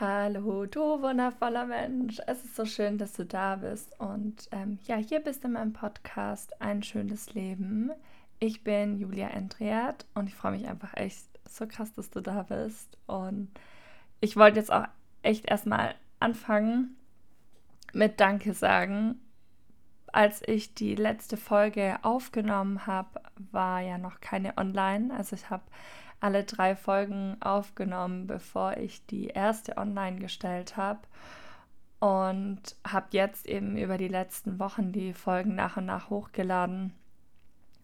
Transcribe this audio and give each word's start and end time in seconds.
Hallo, 0.00 0.64
du 0.64 1.02
wundervoller 1.02 1.66
Mensch. 1.66 2.20
Es 2.28 2.44
ist 2.44 2.54
so 2.54 2.64
schön, 2.64 2.98
dass 2.98 3.14
du 3.14 3.24
da 3.24 3.56
bist. 3.56 3.98
Und 3.98 4.48
ähm, 4.52 4.78
ja, 4.84 4.94
hier 4.94 5.18
bist 5.18 5.42
du 5.42 5.48
in 5.48 5.54
meinem 5.54 5.72
Podcast 5.72 6.62
Ein 6.62 6.84
schönes 6.84 7.34
Leben. 7.34 7.90
Ich 8.38 8.62
bin 8.62 8.96
Julia 8.96 9.26
Endriat 9.30 10.06
und 10.14 10.28
ich 10.28 10.36
freue 10.36 10.52
mich 10.52 10.68
einfach 10.68 10.94
echt 10.94 11.26
so 11.48 11.66
krass, 11.66 11.92
dass 11.94 12.10
du 12.10 12.20
da 12.20 12.44
bist. 12.44 12.96
Und 13.08 13.50
ich 14.20 14.36
wollte 14.36 14.60
jetzt 14.60 14.72
auch 14.72 14.84
echt 15.22 15.50
erstmal 15.50 15.96
anfangen 16.20 16.94
mit 17.92 18.20
Danke 18.20 18.54
sagen. 18.54 19.20
Als 20.12 20.46
ich 20.46 20.74
die 20.74 20.94
letzte 20.94 21.36
Folge 21.36 21.98
aufgenommen 22.02 22.86
habe, 22.86 23.20
war 23.50 23.80
ja 23.80 23.98
noch 23.98 24.20
keine 24.20 24.56
online. 24.58 25.12
Also 25.12 25.34
ich 25.34 25.50
habe 25.50 25.64
alle 26.20 26.44
drei 26.44 26.74
Folgen 26.76 27.36
aufgenommen, 27.40 28.26
bevor 28.26 28.76
ich 28.76 29.04
die 29.06 29.28
erste 29.28 29.76
online 29.76 30.18
gestellt 30.18 30.76
habe. 30.76 31.00
Und 32.00 32.76
habe 32.86 33.08
jetzt 33.10 33.46
eben 33.46 33.76
über 33.76 33.98
die 33.98 34.08
letzten 34.08 34.58
Wochen 34.60 34.92
die 34.92 35.12
Folgen 35.12 35.56
nach 35.56 35.76
und 35.76 35.86
nach 35.86 36.10
hochgeladen. 36.10 36.92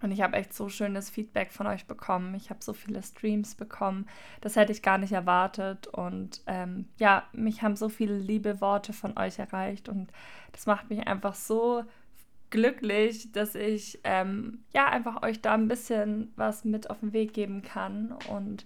Und 0.02 0.12
ich 0.12 0.20
habe 0.20 0.36
echt 0.36 0.52
so 0.52 0.68
schönes 0.68 1.08
Feedback 1.08 1.50
von 1.50 1.66
euch 1.66 1.86
bekommen. 1.86 2.34
Ich 2.34 2.50
habe 2.50 2.62
so 2.62 2.74
viele 2.74 3.02
Streams 3.02 3.54
bekommen. 3.54 4.06
Das 4.40 4.54
hätte 4.54 4.70
ich 4.70 4.82
gar 4.82 4.98
nicht 4.98 5.12
erwartet. 5.12 5.86
Und 5.86 6.42
ähm, 6.46 6.88
ja, 6.98 7.24
mich 7.32 7.62
haben 7.62 7.74
so 7.74 7.88
viele 7.88 8.16
liebe 8.16 8.60
Worte 8.60 8.92
von 8.92 9.16
euch 9.16 9.38
erreicht. 9.38 9.88
Und 9.88 10.12
das 10.52 10.66
macht 10.66 10.90
mich 10.90 11.08
einfach 11.08 11.34
so 11.34 11.84
glücklich, 12.54 13.32
dass 13.32 13.56
ich 13.56 13.98
ähm, 14.04 14.62
ja 14.72 14.86
einfach 14.86 15.24
euch 15.24 15.42
da 15.42 15.54
ein 15.54 15.66
bisschen 15.66 16.32
was 16.36 16.64
mit 16.64 16.88
auf 16.88 17.00
den 17.00 17.12
Weg 17.12 17.34
geben 17.34 17.62
kann. 17.62 18.14
Und 18.30 18.64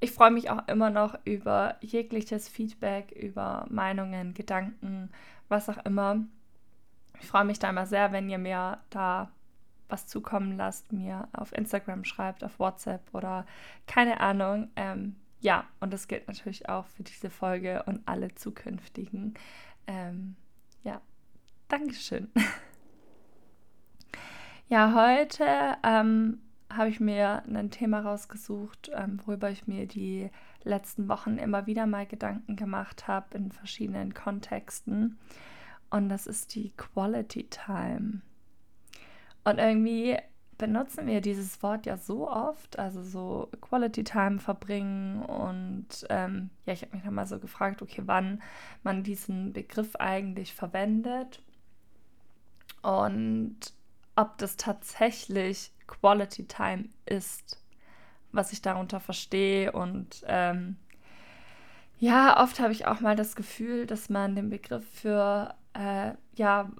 ich 0.00 0.12
freue 0.12 0.30
mich 0.30 0.48
auch 0.48 0.66
immer 0.68 0.88
noch 0.88 1.18
über 1.26 1.76
jegliches 1.82 2.48
Feedback, 2.48 3.12
über 3.12 3.66
Meinungen, 3.68 4.32
Gedanken, 4.32 5.10
was 5.50 5.68
auch 5.68 5.84
immer. 5.84 6.24
Ich 7.20 7.26
freue 7.26 7.44
mich 7.44 7.58
da 7.58 7.68
immer 7.68 7.84
sehr, 7.84 8.10
wenn 8.10 8.30
ihr 8.30 8.38
mir 8.38 8.78
da 8.88 9.30
was 9.90 10.06
zukommen 10.06 10.56
lasst, 10.56 10.90
mir 10.92 11.28
auf 11.34 11.52
Instagram 11.52 12.04
schreibt, 12.04 12.42
auf 12.42 12.58
WhatsApp 12.58 13.02
oder 13.12 13.44
keine 13.86 14.20
Ahnung. 14.20 14.70
Ähm, 14.76 15.14
ja, 15.40 15.66
und 15.80 15.92
das 15.92 16.08
gilt 16.08 16.26
natürlich 16.26 16.70
auch 16.70 16.86
für 16.86 17.02
diese 17.02 17.28
Folge 17.28 17.82
und 17.84 18.00
alle 18.06 18.34
zukünftigen. 18.34 19.34
Ähm, 19.86 20.36
ja, 20.84 21.02
Dankeschön. 21.68 22.30
Ja, 24.68 24.94
heute 24.94 25.76
ähm, 25.84 26.40
habe 26.72 26.88
ich 26.88 26.98
mir 26.98 27.44
ein 27.46 27.70
Thema 27.70 28.00
rausgesucht, 28.00 28.90
ähm, 28.92 29.20
worüber 29.24 29.48
ich 29.48 29.68
mir 29.68 29.86
die 29.86 30.28
letzten 30.64 31.08
Wochen 31.08 31.38
immer 31.38 31.68
wieder 31.68 31.86
mal 31.86 32.04
Gedanken 32.04 32.56
gemacht 32.56 33.06
habe 33.06 33.36
in 33.36 33.52
verschiedenen 33.52 34.12
Kontexten. 34.12 35.18
Und 35.90 36.08
das 36.08 36.26
ist 36.26 36.56
die 36.56 36.70
Quality 36.76 37.44
Time. 37.44 38.22
Und 39.44 39.58
irgendwie 39.58 40.16
benutzen 40.58 41.06
wir 41.06 41.20
dieses 41.20 41.62
Wort 41.62 41.86
ja 41.86 41.96
so 41.96 42.28
oft, 42.28 42.76
also 42.76 43.04
so 43.04 43.48
Quality 43.60 44.02
Time 44.02 44.40
verbringen. 44.40 45.22
Und 45.22 46.06
ähm, 46.10 46.50
ja, 46.64 46.72
ich 46.72 46.82
habe 46.82 46.96
mich 46.96 47.04
dann 47.04 47.14
mal 47.14 47.26
so 47.28 47.38
gefragt, 47.38 47.82
okay, 47.82 48.02
wann 48.06 48.42
man 48.82 49.04
diesen 49.04 49.52
Begriff 49.52 49.94
eigentlich 49.94 50.54
verwendet. 50.54 51.40
Und 52.82 53.75
ob 54.16 54.38
das 54.38 54.56
tatsächlich 54.56 55.70
Quality 55.86 56.46
Time 56.48 56.88
ist, 57.04 57.62
was 58.32 58.52
ich 58.52 58.62
darunter 58.62 59.00
verstehe. 59.00 59.72
Und 59.72 60.24
ähm, 60.26 60.76
ja, 61.98 62.42
oft 62.42 62.60
habe 62.60 62.72
ich 62.72 62.86
auch 62.86 63.00
mal 63.00 63.16
das 63.16 63.36
Gefühl, 63.36 63.86
dass 63.86 64.08
man 64.08 64.34
den 64.34 64.50
Begriff 64.50 64.84
für 64.92 65.54
äh, 65.74 66.12
ja, 66.34 66.70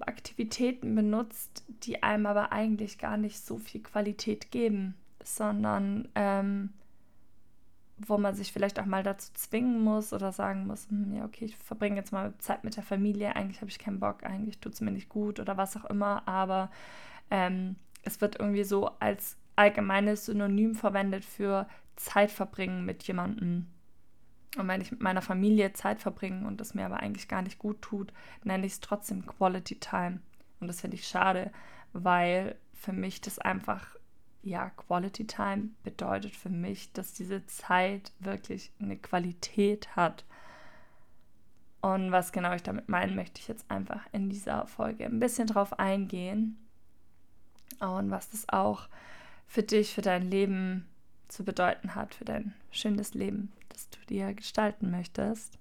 Aktivitäten 0.00 0.94
benutzt, 0.94 1.64
die 1.68 2.02
einem 2.02 2.26
aber 2.26 2.52
eigentlich 2.52 2.98
gar 2.98 3.16
nicht 3.16 3.38
so 3.38 3.58
viel 3.58 3.82
Qualität 3.82 4.50
geben, 4.50 4.94
sondern 5.22 6.08
ähm, 6.14 6.72
wo 7.98 8.18
man 8.18 8.34
sich 8.34 8.52
vielleicht 8.52 8.78
auch 8.78 8.84
mal 8.84 9.02
dazu 9.02 9.32
zwingen 9.34 9.80
muss 9.80 10.12
oder 10.12 10.32
sagen 10.32 10.66
muss, 10.66 10.88
hm, 10.90 11.14
ja, 11.14 11.24
okay, 11.24 11.46
ich 11.46 11.56
verbringe 11.56 11.96
jetzt 11.96 12.12
mal 12.12 12.34
Zeit 12.38 12.62
mit 12.62 12.76
der 12.76 12.82
Familie, 12.82 13.34
eigentlich 13.34 13.60
habe 13.60 13.70
ich 13.70 13.78
keinen 13.78 14.00
Bock, 14.00 14.24
eigentlich 14.24 14.58
tut 14.58 14.74
es 14.74 14.80
mir 14.80 14.90
nicht 14.90 15.08
gut 15.08 15.40
oder 15.40 15.56
was 15.56 15.76
auch 15.76 15.86
immer, 15.86 16.26
aber 16.28 16.70
ähm, 17.30 17.76
es 18.02 18.20
wird 18.20 18.38
irgendwie 18.38 18.64
so 18.64 18.90
als 19.00 19.36
allgemeines 19.56 20.26
Synonym 20.26 20.74
verwendet 20.74 21.24
für 21.24 21.66
Zeit 21.96 22.30
verbringen 22.30 22.84
mit 22.84 23.02
jemandem. 23.04 23.66
Und 24.58 24.68
wenn 24.68 24.80
ich 24.80 24.90
mit 24.90 25.00
meiner 25.00 25.22
Familie 25.22 25.72
Zeit 25.72 26.00
verbringe 26.00 26.46
und 26.46 26.60
das 26.60 26.74
mir 26.74 26.86
aber 26.86 27.00
eigentlich 27.00 27.28
gar 27.28 27.42
nicht 27.42 27.58
gut 27.58 27.80
tut, 27.82 28.12
nenne 28.44 28.66
ich 28.66 28.74
es 28.74 28.80
trotzdem 28.80 29.26
Quality 29.26 29.80
Time. 29.80 30.20
Und 30.60 30.68
das 30.68 30.82
finde 30.82 30.96
ich 30.96 31.08
schade, 31.08 31.50
weil 31.92 32.56
für 32.74 32.92
mich 32.92 33.20
das 33.20 33.38
einfach 33.38 33.95
ja, 34.46 34.70
Quality 34.70 35.26
Time 35.26 35.70
bedeutet 35.82 36.36
für 36.36 36.48
mich, 36.48 36.92
dass 36.92 37.12
diese 37.12 37.44
Zeit 37.46 38.12
wirklich 38.20 38.70
eine 38.80 38.96
Qualität 38.96 39.96
hat. 39.96 40.24
Und 41.80 42.12
was 42.12 42.30
genau 42.30 42.54
ich 42.54 42.62
damit 42.62 42.88
meine, 42.88 43.12
möchte 43.12 43.40
ich 43.40 43.48
jetzt 43.48 43.68
einfach 43.68 44.06
in 44.12 44.30
dieser 44.30 44.66
Folge 44.68 45.04
ein 45.04 45.18
bisschen 45.18 45.48
drauf 45.48 45.78
eingehen. 45.78 46.58
Und 47.80 48.10
was 48.10 48.30
das 48.30 48.48
auch 48.48 48.88
für 49.48 49.64
dich, 49.64 49.92
für 49.92 50.02
dein 50.02 50.30
Leben 50.30 50.86
zu 51.26 51.44
bedeuten 51.44 51.96
hat, 51.96 52.14
für 52.14 52.24
dein 52.24 52.54
schönes 52.70 53.14
Leben, 53.14 53.52
das 53.70 53.90
du 53.90 53.98
dir 54.08 54.32
gestalten 54.32 54.92
möchtest. 54.92 55.58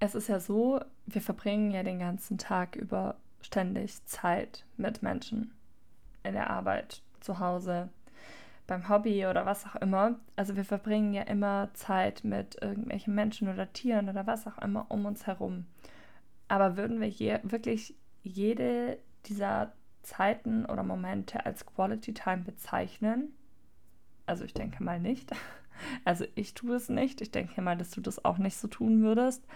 Es 0.00 0.14
ist 0.14 0.28
ja 0.28 0.40
so, 0.40 0.80
wir 1.06 1.20
verbringen 1.20 1.72
ja 1.72 1.82
den 1.82 1.98
ganzen 1.98 2.38
Tag 2.38 2.74
über 2.74 3.16
ständig 3.42 4.04
Zeit 4.06 4.64
mit 4.76 5.02
Menschen 5.02 5.52
in 6.22 6.34
der 6.34 6.50
Arbeit, 6.50 7.02
zu 7.20 7.38
Hause, 7.38 7.88
beim 8.68 8.88
Hobby 8.88 9.26
oder 9.26 9.46
was 9.46 9.66
auch 9.66 9.76
immer. 9.76 10.20
Also 10.36 10.54
wir 10.54 10.64
verbringen 10.64 11.14
ja 11.14 11.22
immer 11.22 11.70
Zeit 11.74 12.22
mit 12.22 12.62
irgendwelchen 12.62 13.14
Menschen 13.14 13.48
oder 13.48 13.72
Tieren 13.72 14.08
oder 14.08 14.26
was 14.26 14.46
auch 14.46 14.58
immer 14.58 14.86
um 14.90 15.06
uns 15.06 15.26
herum. 15.26 15.66
Aber 16.48 16.76
würden 16.76 17.00
wir 17.00 17.08
je, 17.08 17.38
wirklich 17.42 17.94
jede 18.22 18.98
dieser 19.26 19.72
Zeiten 20.02 20.66
oder 20.66 20.82
Momente 20.82 21.44
als 21.44 21.66
Quality 21.66 22.14
Time 22.14 22.38
bezeichnen? 22.38 23.32
Also 24.26 24.44
ich 24.44 24.54
denke 24.54 24.82
mal 24.82 25.00
nicht. 25.00 25.32
Also 26.04 26.24
ich 26.34 26.54
tue 26.54 26.74
es 26.74 26.88
nicht. 26.88 27.20
Ich 27.20 27.30
denke 27.30 27.62
mal, 27.62 27.76
dass 27.76 27.92
du 27.92 28.00
das 28.00 28.24
auch 28.24 28.38
nicht 28.38 28.56
so 28.56 28.66
tun 28.66 29.00
würdest, 29.00 29.46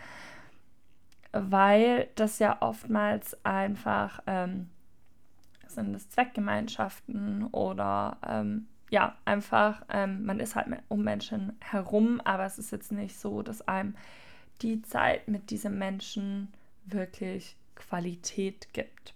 weil 1.32 2.10
das 2.14 2.38
ja 2.38 2.58
oftmals 2.62 3.44
einfach 3.44 4.22
ähm, 4.28 4.70
sind 5.74 5.94
es 5.94 6.10
Zweckgemeinschaften 6.10 7.46
oder 7.46 8.18
ähm, 8.26 8.66
ja, 8.90 9.16
einfach, 9.24 9.82
ähm, 9.88 10.24
man 10.24 10.38
ist 10.38 10.54
halt 10.54 10.66
um 10.88 11.02
Menschen 11.02 11.56
herum, 11.60 12.20
aber 12.24 12.44
es 12.44 12.58
ist 12.58 12.72
jetzt 12.72 12.92
nicht 12.92 13.18
so, 13.18 13.42
dass 13.42 13.66
einem 13.66 13.94
die 14.60 14.82
Zeit 14.82 15.28
mit 15.28 15.50
diesem 15.50 15.78
Menschen 15.78 16.52
wirklich 16.84 17.56
Qualität 17.74 18.72
gibt. 18.72 19.14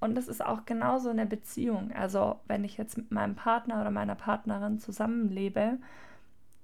Und 0.00 0.14
das 0.14 0.28
ist 0.28 0.44
auch 0.44 0.66
genauso 0.66 1.10
in 1.10 1.16
der 1.16 1.24
Beziehung. 1.24 1.92
Also 1.92 2.40
wenn 2.46 2.64
ich 2.64 2.76
jetzt 2.76 2.96
mit 2.96 3.10
meinem 3.10 3.34
Partner 3.34 3.80
oder 3.80 3.90
meiner 3.90 4.14
Partnerin 4.14 4.78
zusammenlebe, 4.78 5.78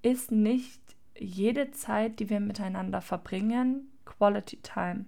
ist 0.03 0.33
nicht 0.33 0.81
jede 1.16 1.71
Zeit, 1.71 2.19
die 2.19 2.28
wir 2.28 2.41
miteinander 2.41 3.00
verbringen, 3.00 3.91
Quality 4.04 4.59
Time. 4.59 5.06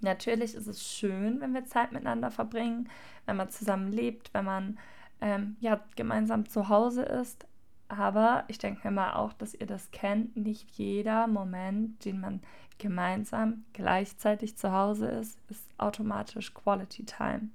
Natürlich 0.00 0.54
ist 0.54 0.66
es 0.66 0.82
schön, 0.86 1.40
wenn 1.40 1.54
wir 1.54 1.64
Zeit 1.66 1.92
miteinander 1.92 2.30
verbringen, 2.30 2.88
wenn 3.26 3.36
man 3.36 3.50
zusammen 3.50 3.92
lebt, 3.92 4.32
wenn 4.32 4.44
man 4.44 4.78
ähm, 5.20 5.56
ja 5.60 5.80
gemeinsam 5.96 6.48
zu 6.48 6.68
Hause 6.68 7.02
ist. 7.02 7.46
Aber 7.88 8.44
ich 8.48 8.58
denke 8.58 8.90
mal 8.90 9.14
auch, 9.14 9.32
dass 9.32 9.52
ihr 9.52 9.66
das 9.66 9.90
kennt. 9.90 10.36
Nicht 10.36 10.70
jeder 10.70 11.26
Moment, 11.26 12.04
den 12.04 12.20
man 12.20 12.40
gemeinsam 12.78 13.64
gleichzeitig 13.72 14.56
zu 14.56 14.72
Hause 14.72 15.08
ist, 15.08 15.38
ist 15.50 15.68
automatisch 15.76 16.54
Quality 16.54 17.04
Time. 17.04 17.50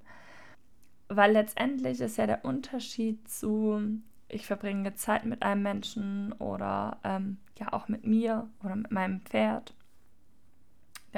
Weil 1.08 1.32
letztendlich 1.32 2.00
ist 2.00 2.18
ja 2.18 2.26
der 2.26 2.44
Unterschied 2.44 3.28
zu, 3.28 3.80
ich 4.28 4.46
verbringe 4.46 4.94
Zeit 4.94 5.24
mit 5.24 5.42
einem 5.42 5.62
Menschen 5.62 6.32
oder 6.32 6.98
ähm, 7.02 7.38
ja 7.58 7.72
auch 7.72 7.88
mit 7.88 8.06
mir 8.06 8.48
oder 8.62 8.76
mit 8.76 8.90
meinem 8.90 9.20
Pferd. 9.22 9.74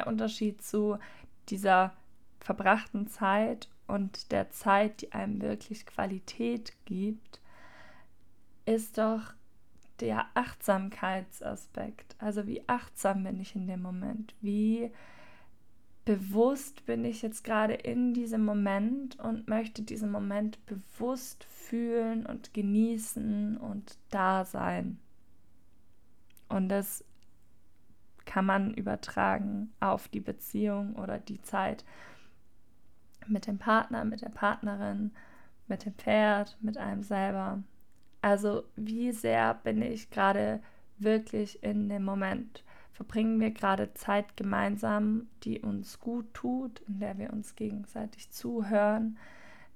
Unterschied 0.09 0.63
zu 0.63 0.99
dieser 1.49 1.93
verbrachten 2.41 3.09
Zeit 3.09 3.69
und 3.87 4.33
der 4.33 4.51
Zeit, 4.51 5.03
die 5.03 5.13
einem 5.13 5.41
wirklich 5.41 5.87
Qualität 5.87 6.73
gibt, 6.85 7.41
ist 8.67 8.99
doch 8.99 9.33
der 10.01 10.27
Achtsamkeitsaspekt. 10.35 12.17
Also 12.19 12.47
wie 12.47 12.63
achtsam 12.69 13.25
bin 13.25 13.41
ich 13.41 13.57
in 13.57 13.67
dem 13.67 13.83
Moment? 13.83 14.35
Wie 14.41 14.91
bewusst 16.09 16.87
bin 16.87 17.05
ich 17.05 17.21
jetzt 17.21 17.45
gerade 17.45 17.75
in 17.75 18.15
diesem 18.15 18.43
Moment 18.43 19.19
und 19.19 19.47
möchte 19.47 19.83
diesen 19.83 20.11
Moment 20.11 20.65
bewusst 20.65 21.45
fühlen 21.45 22.25
und 22.25 22.55
genießen 22.55 23.59
und 23.59 23.99
da 24.09 24.47
sein. 24.47 24.99
Und 26.49 26.71
das 26.71 27.05
kann 28.29 28.45
man 28.45 28.75
übertragen 28.75 29.73
auf 29.81 30.07
die 30.09 30.21
Beziehung 30.21 30.95
oder 30.97 31.19
die 31.19 31.41
Zeit 31.41 31.85
mit 33.27 33.47
dem 33.47 33.59
Partner, 33.59 34.05
mit 34.05 34.21
der 34.21 34.29
Partnerin, 34.29 35.13
mit 35.67 35.87
dem 35.87 35.95
Pferd, 35.95 36.57
mit 36.61 36.77
einem 36.77 37.03
selber. 37.03 37.63
Also 38.21 38.65
wie 38.77 39.13
sehr 39.13 39.55
bin 39.55 39.81
ich 39.81 40.11
gerade 40.11 40.61
wirklich 40.99 41.63
in 41.63 41.89
dem 41.89 42.05
Moment? 42.05 42.65
Verbringen 42.93 43.41
wir 43.41 43.51
gerade 43.51 43.95
Zeit 43.95 44.37
gemeinsam, 44.37 45.29
die 45.45 45.61
uns 45.61 45.99
gut 45.99 46.35
tut, 46.35 46.81
in 46.81 47.01
der 47.01 47.17
wir 47.17 47.33
uns 47.33 47.55
gegenseitig 47.57 48.31
zuhören, 48.31 49.17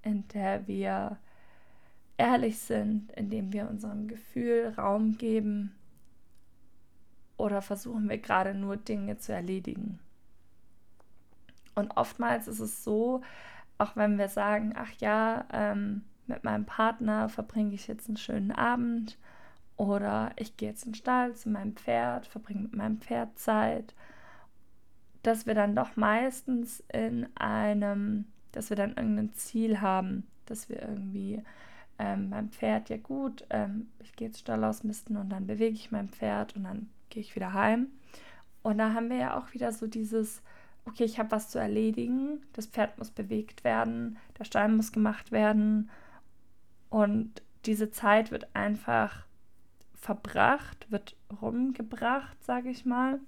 in 0.02 0.28
der 0.28 0.66
wir 0.66 1.18
ehrlich 2.18 2.58
sind, 2.58 3.10
indem 3.12 3.52
wir 3.52 3.70
unserem 3.70 4.08
Gefühl 4.08 4.74
Raum 4.76 5.16
geben? 5.16 5.74
Oder 7.42 7.60
versuchen 7.60 8.08
wir 8.08 8.18
gerade 8.18 8.54
nur 8.54 8.76
Dinge 8.76 9.18
zu 9.18 9.32
erledigen? 9.32 9.98
Und 11.74 11.96
oftmals 11.96 12.46
ist 12.46 12.60
es 12.60 12.84
so, 12.84 13.22
auch 13.78 13.96
wenn 13.96 14.16
wir 14.16 14.28
sagen, 14.28 14.74
ach 14.76 14.92
ja, 15.00 15.44
ähm, 15.52 16.04
mit 16.28 16.44
meinem 16.44 16.66
Partner 16.66 17.28
verbringe 17.28 17.74
ich 17.74 17.88
jetzt 17.88 18.06
einen 18.06 18.16
schönen 18.16 18.52
Abend 18.52 19.18
oder 19.76 20.30
ich 20.36 20.56
gehe 20.56 20.68
jetzt 20.68 20.86
in 20.86 20.92
den 20.92 20.98
Stall 20.98 21.34
zu 21.34 21.48
meinem 21.48 21.74
Pferd, 21.74 22.28
verbringe 22.28 22.60
mit 22.60 22.76
meinem 22.76 23.00
Pferd 23.00 23.36
Zeit, 23.36 23.92
dass 25.24 25.44
wir 25.44 25.54
dann 25.56 25.74
doch 25.74 25.96
meistens 25.96 26.84
in 26.92 27.26
einem, 27.34 28.26
dass 28.52 28.70
wir 28.70 28.76
dann 28.76 28.90
irgendein 28.90 29.34
Ziel 29.34 29.80
haben, 29.80 30.28
dass 30.46 30.68
wir 30.68 30.80
irgendwie 30.80 31.42
ähm, 31.98 32.30
beim 32.30 32.50
Pferd, 32.50 32.88
ja 32.88 32.98
gut, 32.98 33.44
ähm, 33.50 33.88
ich 33.98 34.14
gehe 34.14 34.28
jetzt 34.28 34.38
Stall 34.38 34.62
ausmisten 34.62 35.16
und 35.16 35.30
dann 35.30 35.48
bewege 35.48 35.74
ich 35.74 35.90
mein 35.90 36.08
Pferd 36.08 36.54
und 36.54 36.62
dann 36.62 36.88
gehe 37.12 37.22
ich 37.22 37.36
wieder 37.36 37.52
heim. 37.52 37.88
Und 38.62 38.78
da 38.78 38.94
haben 38.94 39.10
wir 39.10 39.18
ja 39.18 39.38
auch 39.38 39.52
wieder 39.52 39.72
so 39.72 39.86
dieses, 39.86 40.42
okay, 40.84 41.04
ich 41.04 41.18
habe 41.18 41.30
was 41.30 41.50
zu 41.50 41.58
erledigen, 41.58 42.40
das 42.54 42.66
Pferd 42.66 42.98
muss 42.98 43.10
bewegt 43.10 43.64
werden, 43.64 44.18
der 44.38 44.44
Stall 44.44 44.68
muss 44.68 44.92
gemacht 44.92 45.30
werden 45.30 45.90
und 46.90 47.42
diese 47.64 47.90
Zeit 47.90 48.30
wird 48.30 48.54
einfach 48.54 49.26
verbracht, 49.94 50.90
wird 50.90 51.16
rumgebracht, 51.40 52.42
sage 52.42 52.70
ich 52.70 52.84
mal. 52.84 53.20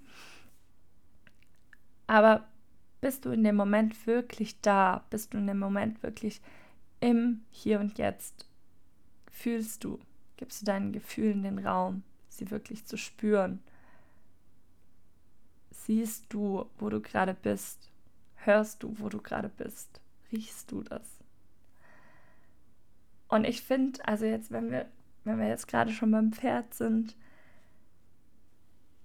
Aber 2.06 2.46
bist 3.00 3.24
du 3.24 3.30
in 3.30 3.44
dem 3.44 3.56
Moment 3.56 4.06
wirklich 4.06 4.60
da? 4.60 5.04
Bist 5.10 5.34
du 5.34 5.38
in 5.38 5.46
dem 5.46 5.58
Moment 5.58 6.02
wirklich 6.02 6.40
im 7.00 7.44
Hier 7.50 7.78
und 7.80 7.98
Jetzt? 7.98 8.48
Fühlst 9.30 9.84
du? 9.84 10.00
Gibst 10.36 10.62
du 10.62 10.66
deinen 10.66 10.92
Gefühlen 10.92 11.42
den 11.42 11.58
Raum, 11.64 12.02
sie 12.28 12.50
wirklich 12.50 12.86
zu 12.86 12.96
spüren? 12.96 13.60
Siehst 15.86 16.32
du, 16.32 16.64
wo 16.78 16.88
du 16.88 17.00
gerade 17.00 17.34
bist? 17.34 17.90
Hörst 18.36 18.82
du, 18.82 18.98
wo 18.98 19.10
du 19.10 19.20
gerade 19.20 19.50
bist? 19.50 20.00
Riechst 20.32 20.72
du 20.72 20.82
das? 20.82 21.06
Und 23.28 23.44
ich 23.44 23.62
finde, 23.62 24.06
also 24.06 24.24
jetzt, 24.24 24.50
wenn 24.50 24.70
wir, 24.70 24.86
wenn 25.24 25.38
wir 25.38 25.48
jetzt 25.48 25.68
gerade 25.68 25.92
schon 25.92 26.10
beim 26.10 26.32
Pferd 26.32 26.72
sind, 26.72 27.16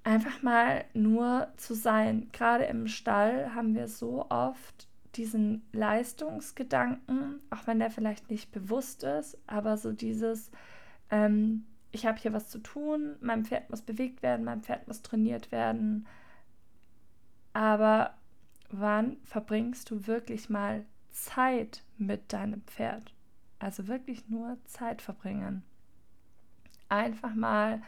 einfach 0.03 0.41
mal 0.41 0.85
nur 0.93 1.49
zu 1.57 1.73
sein. 1.73 2.29
Gerade 2.31 2.63
im 2.65 2.87
Stall 2.87 3.53
haben 3.53 3.75
wir 3.75 3.89
so 3.89 4.29
oft 4.29 4.87
diesen 5.15 5.63
Leistungsgedanken, 5.73 7.41
auch 7.49 7.67
wenn 7.67 7.79
der 7.79 7.91
vielleicht 7.91 8.29
nicht 8.29 8.51
bewusst 8.51 9.03
ist, 9.03 9.37
aber 9.47 9.75
so 9.75 9.91
dieses, 9.91 10.49
ähm, 11.11 11.65
ich 11.91 12.05
habe 12.05 12.19
hier 12.19 12.31
was 12.31 12.47
zu 12.47 12.59
tun, 12.59 13.17
mein 13.19 13.43
Pferd 13.43 13.69
muss 13.69 13.81
bewegt 13.81 14.21
werden, 14.21 14.45
mein 14.45 14.61
Pferd 14.61 14.87
muss 14.87 15.01
trainiert 15.01 15.51
werden, 15.51 16.07
aber 17.53 18.13
wann 18.69 19.17
verbringst 19.23 19.89
du 19.89 20.07
wirklich 20.07 20.49
mal 20.49 20.85
Zeit 21.11 21.83
mit 21.97 22.31
deinem 22.33 22.61
Pferd? 22.63 23.13
Also 23.59 23.87
wirklich 23.87 24.29
nur 24.29 24.57
Zeit 24.65 25.01
verbringen. 25.01 25.63
Einfach 26.87 27.35
mal 27.35 27.81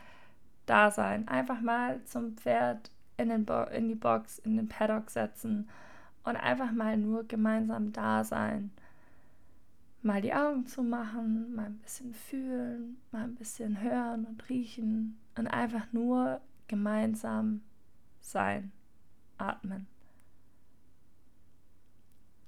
da 0.65 0.91
sein. 0.91 1.27
Einfach 1.27 1.61
mal 1.61 2.03
zum 2.05 2.35
Pferd 2.35 2.91
in, 3.17 3.29
den 3.29 3.45
in 3.73 3.87
die 3.87 3.95
Box, 3.95 4.39
in 4.39 4.57
den 4.57 4.67
Paddock 4.67 5.09
setzen 5.09 5.69
und 6.23 6.35
einfach 6.35 6.71
mal 6.71 6.97
nur 6.97 7.23
gemeinsam 7.23 7.93
da 7.93 8.23
sein. 8.23 8.71
Mal 10.03 10.21
die 10.21 10.33
Augen 10.33 10.65
zu 10.65 10.81
machen, 10.81 11.53
mal 11.53 11.67
ein 11.67 11.77
bisschen 11.77 12.13
fühlen, 12.13 12.97
mal 13.11 13.23
ein 13.23 13.35
bisschen 13.35 13.81
hören 13.81 14.25
und 14.25 14.49
riechen 14.49 15.19
und 15.37 15.47
einfach 15.47 15.93
nur 15.93 16.41
gemeinsam 16.67 17.61
sein 18.19 18.71
atmen. 19.41 19.87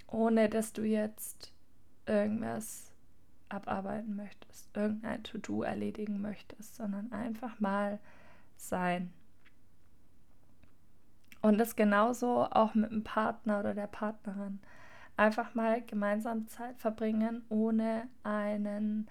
Ohne 0.07 0.47
dass 0.47 0.73
du 0.73 0.83
jetzt 0.83 1.51
irgendwas 2.05 2.91
abarbeiten 3.49 4.15
möchtest, 4.15 4.69
irgendein 4.75 5.23
To-Do 5.23 5.63
erledigen 5.63 6.21
möchtest, 6.21 6.75
sondern 6.75 7.11
einfach 7.11 7.59
mal 7.59 7.99
sein. 8.57 9.11
Und 11.41 11.57
das 11.57 11.75
genauso 11.75 12.45
auch 12.51 12.73
mit 12.73 12.91
dem 12.91 13.03
Partner 13.03 13.59
oder 13.59 13.73
der 13.73 13.87
Partnerin. 13.87 14.59
Einfach 15.17 15.53
mal 15.55 15.81
gemeinsam 15.81 16.47
Zeit 16.47 16.79
verbringen, 16.79 17.43
ohne 17.49 18.07
einen 18.23 19.07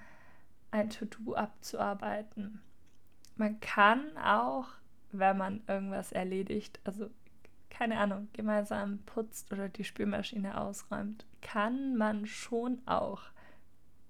ein 0.71 0.89
To-Do 0.91 1.35
abzuarbeiten. 1.35 2.61
Man 3.37 3.61
kann 3.61 4.17
auch, 4.17 4.69
wenn 5.13 5.37
man 5.37 5.63
irgendwas 5.67 6.13
erledigt, 6.13 6.81
also 6.85 7.11
keine 7.73 7.99
Ahnung, 7.99 8.29
gemeinsam 8.35 8.99
putzt 9.07 9.51
oder 9.51 9.71
die 9.71 9.85
Spülmaschine 9.85 10.61
ausräumt, 10.61 11.25
kann 11.41 11.97
man 11.97 12.27
schon 12.27 12.83
auch 12.87 13.23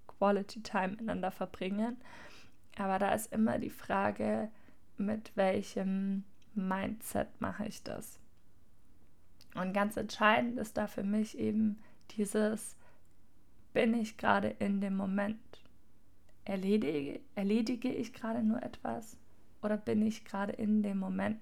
Quality 0.05 0.61
Time 0.61 0.89
miteinander 0.89 1.31
verbringen. 1.31 1.95
Aber 2.77 2.99
da 2.99 3.13
ist 3.13 3.31
immer 3.31 3.59
die 3.59 3.69
Frage, 3.69 4.51
mit 4.97 5.31
welchem 5.35 6.25
Mindset 6.55 7.29
mache 7.39 7.65
ich 7.65 7.81
das? 7.83 8.19
Und 9.55 9.71
ganz 9.71 9.95
entscheidend 9.95 10.59
ist 10.59 10.75
da 10.75 10.87
für 10.87 11.03
mich 11.03 11.37
eben 11.37 11.79
dieses, 12.11 12.75
bin 13.71 13.93
ich 13.93 14.17
gerade 14.17 14.49
in 14.49 14.81
dem 14.81 14.97
Moment? 14.97 15.39
Erledige, 16.43 17.21
erledige 17.35 17.93
ich 17.93 18.13
gerade 18.13 18.43
nur 18.43 18.61
etwas 18.61 19.15
oder 19.61 19.77
bin 19.77 20.05
ich 20.05 20.25
gerade 20.25 20.51
in 20.51 20.83
dem 20.83 20.97
Moment? 20.97 21.39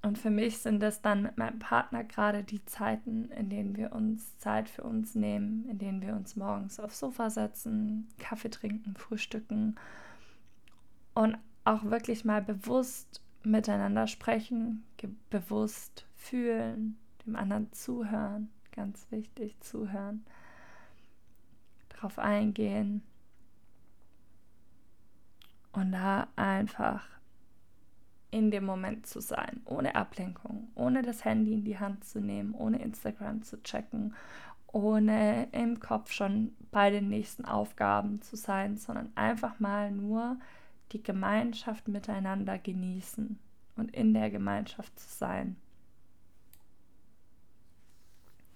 Und 0.00 0.16
für 0.16 0.30
mich 0.30 0.58
sind 0.58 0.82
es 0.82 1.02
dann 1.02 1.22
mit 1.22 1.38
meinem 1.38 1.58
Partner 1.58 2.04
gerade 2.04 2.44
die 2.44 2.64
Zeiten, 2.64 3.30
in 3.32 3.50
denen 3.50 3.76
wir 3.76 3.92
uns 3.92 4.38
Zeit 4.38 4.68
für 4.68 4.84
uns 4.84 5.14
nehmen, 5.14 5.68
in 5.68 5.78
denen 5.78 6.02
wir 6.02 6.14
uns 6.14 6.36
morgens 6.36 6.78
aufs 6.78 7.00
Sofa 7.00 7.30
setzen, 7.30 8.08
Kaffee 8.18 8.50
trinken, 8.50 8.94
frühstücken 8.94 9.74
und 11.14 11.36
auch 11.64 11.84
wirklich 11.84 12.24
mal 12.24 12.40
bewusst 12.40 13.20
miteinander 13.42 14.06
sprechen, 14.06 14.84
bewusst 15.30 16.06
fühlen, 16.14 16.96
dem 17.26 17.34
anderen 17.34 17.72
zuhören, 17.72 18.50
ganz 18.72 19.06
wichtig, 19.10 19.58
zuhören, 19.60 20.24
darauf 21.88 22.18
eingehen 22.20 23.02
und 25.72 25.92
da 25.92 26.28
einfach 26.36 27.17
in 28.30 28.50
dem 28.50 28.64
Moment 28.64 29.06
zu 29.06 29.20
sein, 29.20 29.62
ohne 29.64 29.94
Ablenkung, 29.94 30.68
ohne 30.74 31.02
das 31.02 31.24
Handy 31.24 31.54
in 31.54 31.64
die 31.64 31.78
Hand 31.78 32.04
zu 32.04 32.20
nehmen, 32.20 32.54
ohne 32.54 32.82
Instagram 32.82 33.42
zu 33.42 33.62
checken, 33.62 34.14
ohne 34.66 35.48
im 35.52 35.80
Kopf 35.80 36.12
schon 36.12 36.54
bei 36.70 36.90
den 36.90 37.08
nächsten 37.08 37.44
Aufgaben 37.44 38.20
zu 38.20 38.36
sein, 38.36 38.76
sondern 38.76 39.10
einfach 39.14 39.60
mal 39.60 39.90
nur 39.90 40.36
die 40.92 41.02
Gemeinschaft 41.02 41.88
miteinander 41.88 42.58
genießen 42.58 43.38
und 43.76 43.94
in 43.94 44.12
der 44.12 44.30
Gemeinschaft 44.30 44.98
zu 44.98 45.08
sein. 45.08 45.56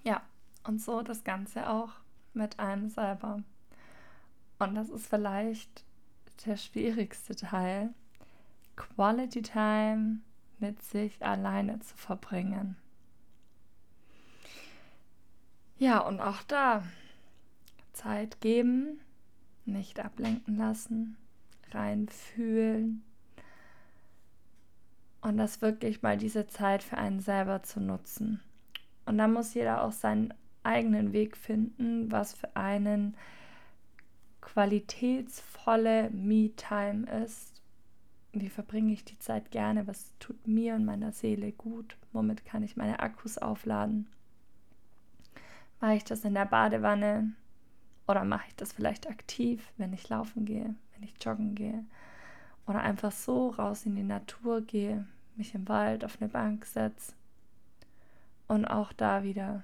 Ja, 0.04 0.20
und 0.64 0.80
so 0.80 1.02
das 1.02 1.24
Ganze 1.24 1.68
auch 1.70 1.92
mit 2.34 2.58
einem 2.58 2.88
selber. 2.88 3.42
Und 4.58 4.74
das 4.74 4.90
ist 4.90 5.06
vielleicht 5.06 5.84
der 6.46 6.56
schwierigste 6.56 7.34
Teil, 7.34 7.94
Quality 8.82 9.42
Time 9.42 10.18
mit 10.58 10.82
sich 10.82 11.24
alleine 11.24 11.78
zu 11.80 11.96
verbringen. 11.96 12.76
Ja, 15.78 16.00
und 16.00 16.20
auch 16.20 16.42
da 16.42 16.82
Zeit 17.92 18.40
geben, 18.40 19.00
nicht 19.64 20.00
ablenken 20.00 20.56
lassen, 20.56 21.16
reinfühlen 21.70 23.04
und 25.20 25.36
das 25.36 25.62
wirklich 25.62 26.02
mal 26.02 26.16
diese 26.16 26.46
Zeit 26.48 26.82
für 26.82 26.98
einen 26.98 27.20
selber 27.20 27.62
zu 27.62 27.80
nutzen. 27.80 28.40
Und 29.06 29.18
da 29.18 29.28
muss 29.28 29.54
jeder 29.54 29.82
auch 29.82 29.92
seinen 29.92 30.34
eigenen 30.64 31.12
Weg 31.12 31.36
finden, 31.36 32.10
was 32.10 32.34
für 32.34 32.54
einen 32.56 33.16
qualitätsvolle 34.40 36.10
Me-Time 36.10 37.06
ist 37.24 37.51
wie 38.40 38.48
verbringe 38.48 38.92
ich 38.92 39.04
die 39.04 39.18
Zeit 39.18 39.50
gerne, 39.50 39.86
was 39.86 40.12
tut 40.18 40.46
mir 40.46 40.74
und 40.74 40.84
meiner 40.84 41.12
Seele 41.12 41.52
gut, 41.52 41.96
womit 42.12 42.44
kann 42.44 42.62
ich 42.62 42.76
meine 42.76 43.00
Akkus 43.00 43.38
aufladen. 43.38 44.06
Mache 45.80 45.94
ich 45.94 46.04
das 46.04 46.24
in 46.24 46.34
der 46.34 46.46
Badewanne? 46.46 47.32
Oder 48.08 48.24
mache 48.24 48.46
ich 48.48 48.54
das 48.56 48.72
vielleicht 48.72 49.08
aktiv, 49.08 49.72
wenn 49.76 49.92
ich 49.92 50.08
laufen 50.08 50.44
gehe, 50.44 50.74
wenn 50.94 51.02
ich 51.02 51.22
joggen 51.22 51.54
gehe? 51.54 51.84
Oder 52.66 52.80
einfach 52.80 53.12
so 53.12 53.50
raus 53.50 53.84
in 53.84 53.96
die 53.96 54.02
Natur 54.02 54.62
gehe, 54.62 55.06
mich 55.36 55.54
im 55.54 55.68
Wald 55.68 56.04
auf 56.04 56.20
eine 56.20 56.28
Bank 56.28 56.64
setze 56.64 57.12
und 58.48 58.64
auch 58.64 58.92
da 58.92 59.24
wieder 59.24 59.62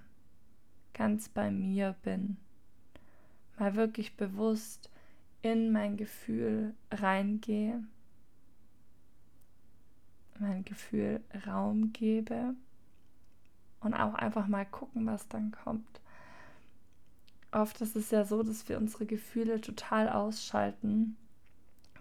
ganz 0.94 1.28
bei 1.28 1.50
mir 1.50 1.94
bin. 2.02 2.36
Mal 3.58 3.74
wirklich 3.76 4.16
bewusst 4.16 4.90
in 5.42 5.72
mein 5.72 5.96
Gefühl 5.96 6.74
reingehe 6.90 7.82
mein 10.40 10.64
Gefühl 10.64 11.20
Raum 11.46 11.92
gebe 11.92 12.54
und 13.80 13.94
auch 13.94 14.14
einfach 14.14 14.46
mal 14.46 14.66
gucken, 14.66 15.06
was 15.06 15.28
dann 15.28 15.52
kommt. 15.52 16.00
Oft 17.50 17.80
ist 17.80 17.96
es 17.96 18.10
ja 18.10 18.24
so, 18.24 18.42
dass 18.42 18.68
wir 18.68 18.78
unsere 18.78 19.06
Gefühle 19.06 19.60
total 19.60 20.08
ausschalten, 20.08 21.16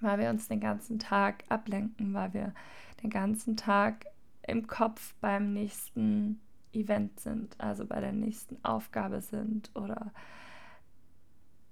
weil 0.01 0.19
wir 0.19 0.29
uns 0.29 0.47
den 0.47 0.59
ganzen 0.59 0.99
Tag 0.99 1.43
ablenken, 1.49 2.13
weil 2.13 2.33
wir 2.33 2.53
den 3.01 3.09
ganzen 3.09 3.55
Tag 3.55 4.05
im 4.43 4.67
Kopf 4.67 5.13
beim 5.21 5.53
nächsten 5.53 6.39
Event 6.73 7.19
sind, 7.19 7.59
also 7.59 7.85
bei 7.85 7.99
der 8.01 8.11
nächsten 8.11 8.63
Aufgabe 8.63 9.21
sind 9.21 9.71
oder 9.75 10.11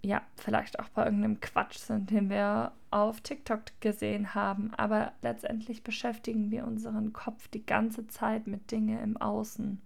ja, 0.06 0.22
vielleicht 0.36 0.80
auch 0.80 0.90
bei 0.90 1.06
irgendeinem 1.06 1.40
Quatsch 1.40 1.78
sind, 1.78 2.12
den 2.12 2.30
wir 2.30 2.72
auf 2.92 3.22
TikTok 3.22 3.64
gesehen 3.80 4.36
haben. 4.36 4.72
Aber 4.76 5.14
letztendlich 5.22 5.84
beschäftigen 5.84 6.52
wir 6.52 6.66
unseren 6.66 7.12
Kopf 7.12 7.48
die 7.48 7.66
ganze 7.66 8.08
Zeit 8.08 8.46
mit 8.46 8.72
Dingen 8.72 9.00
im 9.00 9.18
Außen. 9.18 9.82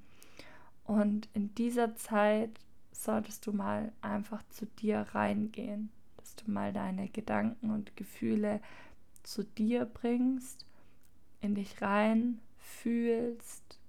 Und 0.84 1.30
in 1.34 1.56
dieser 1.56 1.96
Zeit 1.96 2.60
solltest 2.92 3.48
du 3.48 3.54
mal 3.54 3.94
einfach 4.02 4.44
zu 4.50 4.66
dir 4.66 5.06
reingehen, 5.12 5.90
dass 6.18 6.36
du 6.36 6.52
mal 6.52 6.74
deine 6.74 7.08
Gedanken 7.08 7.72
und 7.72 7.96
Gefühle 7.96 8.60
zu 9.24 9.44
dir 9.44 9.86
bringst, 9.86 10.66
in 11.40 11.56
dich 11.56 11.82
rein 11.82 12.40
fühlst, 12.58 13.80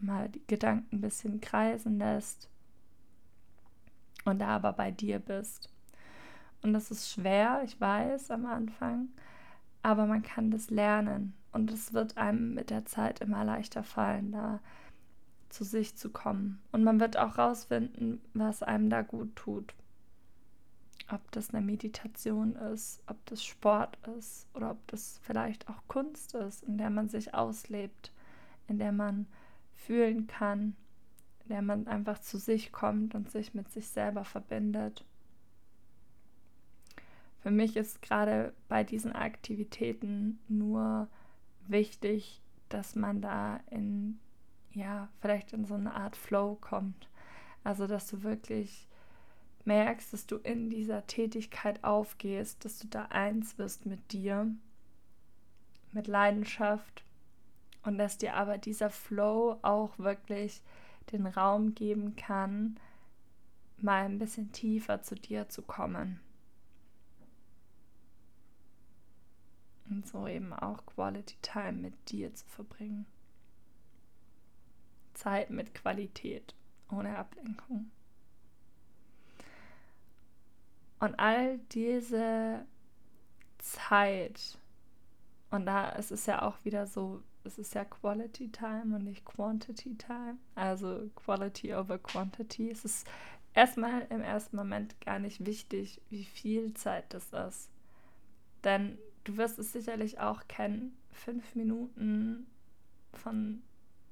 mal 0.00 0.28
die 0.28 0.44
Gedanken 0.48 0.96
ein 0.96 1.00
bisschen 1.00 1.40
kreisen 1.40 1.98
lässt 1.98 2.48
und 4.24 4.40
da 4.40 4.48
aber 4.48 4.72
bei 4.72 4.90
dir 4.90 5.18
bist. 5.18 5.68
Und 6.62 6.72
das 6.72 6.90
ist 6.90 7.10
schwer, 7.10 7.62
ich 7.64 7.80
weiß, 7.80 8.30
am 8.30 8.46
Anfang, 8.46 9.08
aber 9.82 10.06
man 10.06 10.22
kann 10.22 10.50
das 10.50 10.70
lernen 10.70 11.34
und 11.50 11.70
es 11.72 11.92
wird 11.92 12.16
einem 12.16 12.54
mit 12.54 12.70
der 12.70 12.84
Zeit 12.84 13.20
immer 13.20 13.44
leichter 13.44 13.82
fallen, 13.82 14.32
da 14.32 14.60
zu 15.48 15.64
sich 15.64 15.96
zu 15.96 16.10
kommen. 16.10 16.60
Und 16.72 16.82
man 16.82 16.98
wird 16.98 17.16
auch 17.16 17.36
rausfinden, 17.36 18.20
was 18.32 18.62
einem 18.62 18.88
da 18.90 19.02
gut 19.02 19.36
tut. 19.36 19.74
Ob 21.10 21.30
das 21.32 21.52
eine 21.52 21.64
Meditation 21.64 22.56
ist, 22.56 23.02
ob 23.06 23.24
das 23.26 23.44
Sport 23.44 23.98
ist 24.16 24.46
oder 24.54 24.70
ob 24.70 24.86
das 24.86 25.20
vielleicht 25.22 25.68
auch 25.68 25.82
Kunst 25.88 26.34
ist, 26.34 26.62
in 26.62 26.78
der 26.78 26.90
man 26.90 27.08
sich 27.08 27.34
auslebt, 27.34 28.12
in 28.66 28.78
der 28.78 28.92
man 28.92 29.26
fühlen 29.74 30.26
kann, 30.26 30.74
in 31.44 31.48
der 31.48 31.62
man 31.62 31.86
einfach 31.86 32.18
zu 32.20 32.38
sich 32.38 32.72
kommt 32.72 33.14
und 33.14 33.30
sich 33.30 33.54
mit 33.54 33.70
sich 33.70 33.88
selber 33.88 34.24
verbindet. 34.24 35.04
Für 37.40 37.50
mich 37.50 37.76
ist 37.76 38.02
gerade 38.02 38.52
bei 38.68 38.84
diesen 38.84 39.12
Aktivitäten 39.12 40.38
nur 40.48 41.08
wichtig, 41.66 42.40
dass 42.68 42.94
man 42.94 43.20
da 43.20 43.60
in, 43.70 44.20
ja, 44.72 45.08
vielleicht 45.20 45.52
in 45.52 45.64
so 45.64 45.74
eine 45.74 45.94
Art 45.94 46.16
Flow 46.16 46.56
kommt. 46.60 47.08
Also, 47.64 47.86
dass 47.86 48.08
du 48.08 48.22
wirklich 48.22 48.88
merkst, 49.64 50.12
dass 50.12 50.26
du 50.26 50.36
in 50.36 50.70
dieser 50.70 51.06
Tätigkeit 51.06 51.82
aufgehst, 51.84 52.64
dass 52.64 52.78
du 52.78 52.88
da 52.88 53.06
eins 53.06 53.58
wirst 53.58 53.86
mit 53.86 54.12
dir, 54.12 54.48
mit 55.92 56.06
Leidenschaft 56.06 57.04
und 57.82 57.98
dass 57.98 58.18
dir 58.18 58.34
aber 58.34 58.58
dieser 58.58 58.90
Flow 58.90 59.58
auch 59.62 59.98
wirklich 59.98 60.62
den 61.10 61.26
Raum 61.26 61.74
geben 61.74 62.16
kann, 62.16 62.78
mal 63.78 64.04
ein 64.04 64.18
bisschen 64.18 64.52
tiefer 64.52 65.02
zu 65.02 65.14
dir 65.14 65.48
zu 65.48 65.62
kommen. 65.62 66.20
Und 69.90 70.06
so 70.06 70.26
eben 70.26 70.52
auch 70.52 70.86
Quality 70.86 71.36
Time 71.42 71.72
mit 71.72 72.10
dir 72.10 72.32
zu 72.34 72.46
verbringen. 72.46 73.06
Zeit 75.14 75.50
mit 75.50 75.74
Qualität, 75.74 76.54
ohne 76.90 77.18
Ablenkung. 77.18 77.90
Und 80.98 81.18
all 81.18 81.58
diese 81.72 82.64
Zeit, 83.58 84.56
und 85.50 85.66
da 85.66 85.90
ist 85.90 86.12
es 86.12 86.26
ja 86.26 86.42
auch 86.42 86.64
wieder 86.64 86.86
so, 86.86 87.22
es 87.44 87.58
ist 87.58 87.74
ja 87.74 87.84
Quality 87.84 88.50
Time 88.50 88.96
und 88.96 89.04
nicht 89.04 89.24
Quantity 89.24 89.96
Time. 89.96 90.38
Also 90.54 91.10
Quality 91.16 91.74
over 91.74 91.98
Quantity. 91.98 92.70
Es 92.70 92.84
ist 92.84 93.06
erstmal 93.54 94.06
im 94.10 94.20
ersten 94.20 94.56
Moment 94.56 95.00
gar 95.00 95.18
nicht 95.18 95.44
wichtig, 95.44 96.00
wie 96.10 96.24
viel 96.24 96.74
Zeit 96.74 97.12
das 97.12 97.32
ist. 97.32 97.70
Denn 98.64 98.98
du 99.24 99.36
wirst 99.36 99.58
es 99.58 99.72
sicherlich 99.72 100.20
auch 100.20 100.46
kennen, 100.48 100.96
fünf 101.10 101.54
Minuten 101.54 102.46
von 103.12 103.62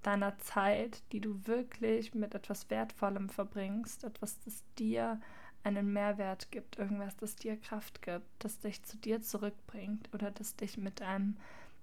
deiner 0.03 0.39
Zeit, 0.39 1.03
die 1.13 1.21
du 1.21 1.47
wirklich 1.47 2.15
mit 2.15 2.35
etwas 2.35 2.71
Wertvollem 2.71 3.29
verbringst, 3.29 4.05
etwas, 4.05 4.39
das 4.41 4.65
dir 4.79 5.21
einen 5.63 5.93
Mehrwert 5.93 6.51
gibt, 6.51 6.79
irgendwas, 6.79 7.17
das 7.17 7.37
dir 7.37 7.57
Kraft 7.57 8.01
gibt, 8.03 8.27
das 8.39 8.61
dich 8.61 8.83
zu 8.83 8.97
dir 8.97 9.21
zurückbringt 9.21 10.09
oder 10.15 10.31
das 10.31 10.57
dich 10.57 10.79
mit 10.79 11.03
einem 11.03 11.37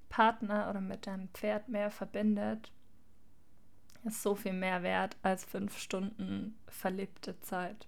Partner 0.09 0.69
oder 0.69 0.81
mit 0.81 1.07
deinem 1.07 1.29
Pferd 1.29 1.69
mehr 1.69 1.91
verbindet, 1.91 2.71
ist 4.03 4.23
so 4.23 4.35
viel 4.35 4.53
mehr 4.53 4.83
wert 4.83 5.17
als 5.21 5.43
fünf 5.43 5.77
Stunden 5.77 6.57
verlebte 6.67 7.39
Zeit. 7.41 7.87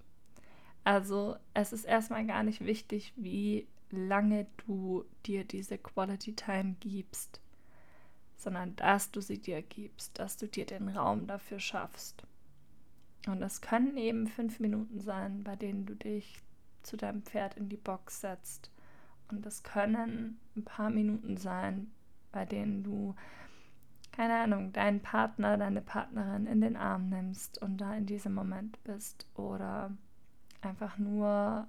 Also 0.83 1.35
es 1.53 1.73
ist 1.73 1.85
erstmal 1.85 2.25
gar 2.25 2.43
nicht 2.43 2.65
wichtig, 2.65 3.13
wie 3.15 3.67
lange 3.91 4.47
du 4.65 5.05
dir 5.25 5.43
diese 5.43 5.77
Quality 5.77 6.35
Time 6.35 6.75
gibst, 6.79 7.41
sondern 8.35 8.75
dass 8.75 9.11
du 9.11 9.21
sie 9.21 9.39
dir 9.39 9.61
gibst, 9.61 10.19
dass 10.19 10.37
du 10.37 10.47
dir 10.47 10.65
den 10.65 10.89
Raum 10.89 11.27
dafür 11.27 11.59
schaffst. 11.59 12.23
Und 13.27 13.41
es 13.41 13.61
können 13.61 13.97
eben 13.97 14.27
fünf 14.27 14.59
Minuten 14.59 14.99
sein, 14.99 15.43
bei 15.43 15.55
denen 15.55 15.85
du 15.85 15.95
dich 15.95 16.37
zu 16.83 16.95
deinem 16.95 17.23
Pferd 17.23 17.57
in 17.57 17.69
die 17.69 17.77
Box 17.77 18.21
setzt. 18.21 18.71
Und 19.29 19.45
es 19.45 19.63
können 19.63 20.39
ein 20.55 20.63
paar 20.63 20.89
Minuten 20.89 21.37
sein, 21.37 21.91
bei 22.31 22.45
denen 22.45 22.83
du, 22.83 23.15
keine 24.11 24.39
Ahnung, 24.39 24.73
deinen 24.73 25.01
Partner, 25.01 25.57
deine 25.57 25.81
Partnerin 25.81 26.45
in 26.45 26.61
den 26.61 26.75
Arm 26.75 27.09
nimmst 27.09 27.61
und 27.61 27.77
da 27.77 27.95
in 27.95 28.05
diesem 28.05 28.33
Moment 28.33 28.83
bist 28.83 29.27
oder 29.35 29.91
einfach 30.61 30.97
nur 30.97 31.67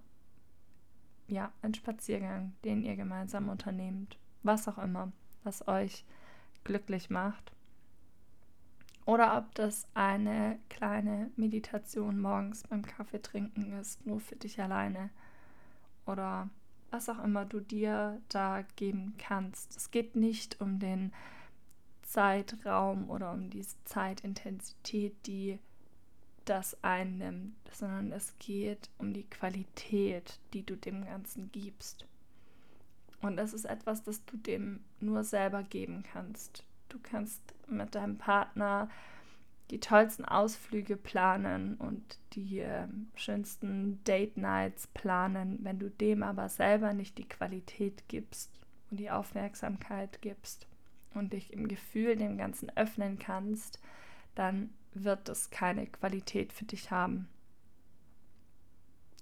ja, 1.30 1.52
ein 1.62 1.74
Spaziergang, 1.74 2.52
den 2.64 2.82
ihr 2.82 2.96
gemeinsam 2.96 3.48
unternehmt, 3.48 4.18
was 4.42 4.66
auch 4.68 4.78
immer, 4.78 5.12
was 5.44 5.66
euch 5.68 6.04
glücklich 6.64 7.08
macht. 7.08 7.52
Oder 9.06 9.38
ob 9.38 9.54
das 9.54 9.88
eine 9.94 10.58
kleine 10.68 11.30
Meditation 11.36 12.20
morgens 12.20 12.64
beim 12.64 12.82
Kaffee 12.84 13.22
trinken 13.22 13.72
ist, 13.72 14.06
nur 14.06 14.20
für 14.20 14.36
dich 14.36 14.60
alleine. 14.60 15.10
Oder 16.06 16.48
was 16.90 17.08
auch 17.08 17.22
immer 17.22 17.44
du 17.44 17.60
dir 17.60 18.20
da 18.28 18.62
geben 18.76 19.14
kannst. 19.18 19.76
Es 19.76 19.90
geht 19.90 20.16
nicht 20.16 20.60
um 20.60 20.78
den 20.78 21.12
Zeitraum 22.02 23.08
oder 23.08 23.32
um 23.32 23.50
diese 23.50 23.76
Zeitintensität, 23.84 25.14
die 25.26 25.58
das 26.44 26.76
einnimmt, 26.82 27.54
sondern 27.72 28.10
es 28.12 28.36
geht 28.38 28.90
um 28.98 29.12
die 29.12 29.28
Qualität, 29.28 30.40
die 30.52 30.64
du 30.64 30.76
dem 30.76 31.04
Ganzen 31.04 31.50
gibst. 31.52 32.06
Und 33.20 33.36
das 33.36 33.52
ist 33.52 33.66
etwas, 33.66 34.02
das 34.02 34.24
du 34.24 34.36
dem 34.36 34.80
nur 34.98 35.22
selber 35.22 35.62
geben 35.62 36.02
kannst. 36.02 36.64
Du 36.88 36.98
kannst 37.00 37.40
mit 37.68 37.94
deinem 37.94 38.18
Partner 38.18 38.88
die 39.70 39.80
tollsten 39.80 40.24
Ausflüge 40.24 40.96
planen 40.96 41.76
und 41.76 42.18
die 42.32 42.58
äh, 42.58 42.88
schönsten 43.14 44.02
Date 44.04 44.36
Nights 44.36 44.88
planen, 44.88 45.58
wenn 45.62 45.78
du 45.78 45.88
dem 45.88 46.22
aber 46.22 46.48
selber 46.48 46.92
nicht 46.92 47.18
die 47.18 47.28
Qualität 47.28 48.04
gibst 48.08 48.50
und 48.90 48.98
die 48.98 49.10
Aufmerksamkeit 49.10 50.20
gibst 50.22 50.66
und 51.14 51.32
dich 51.32 51.52
im 51.52 51.68
Gefühl 51.68 52.16
dem 52.16 52.36
Ganzen 52.36 52.74
öffnen 52.76 53.18
kannst, 53.18 53.80
dann 54.34 54.70
wird 54.92 55.28
es 55.28 55.50
keine 55.50 55.86
Qualität 55.86 56.52
für 56.52 56.64
dich 56.64 56.90
haben. 56.90 57.28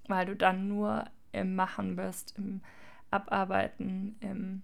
Weil 0.06 0.26
du 0.26 0.34
dann 0.34 0.68
nur 0.68 1.04
im 1.32 1.54
Machen 1.54 1.96
bist, 1.96 2.34
im 2.38 2.62
Abarbeiten, 3.10 4.16
im 4.20 4.62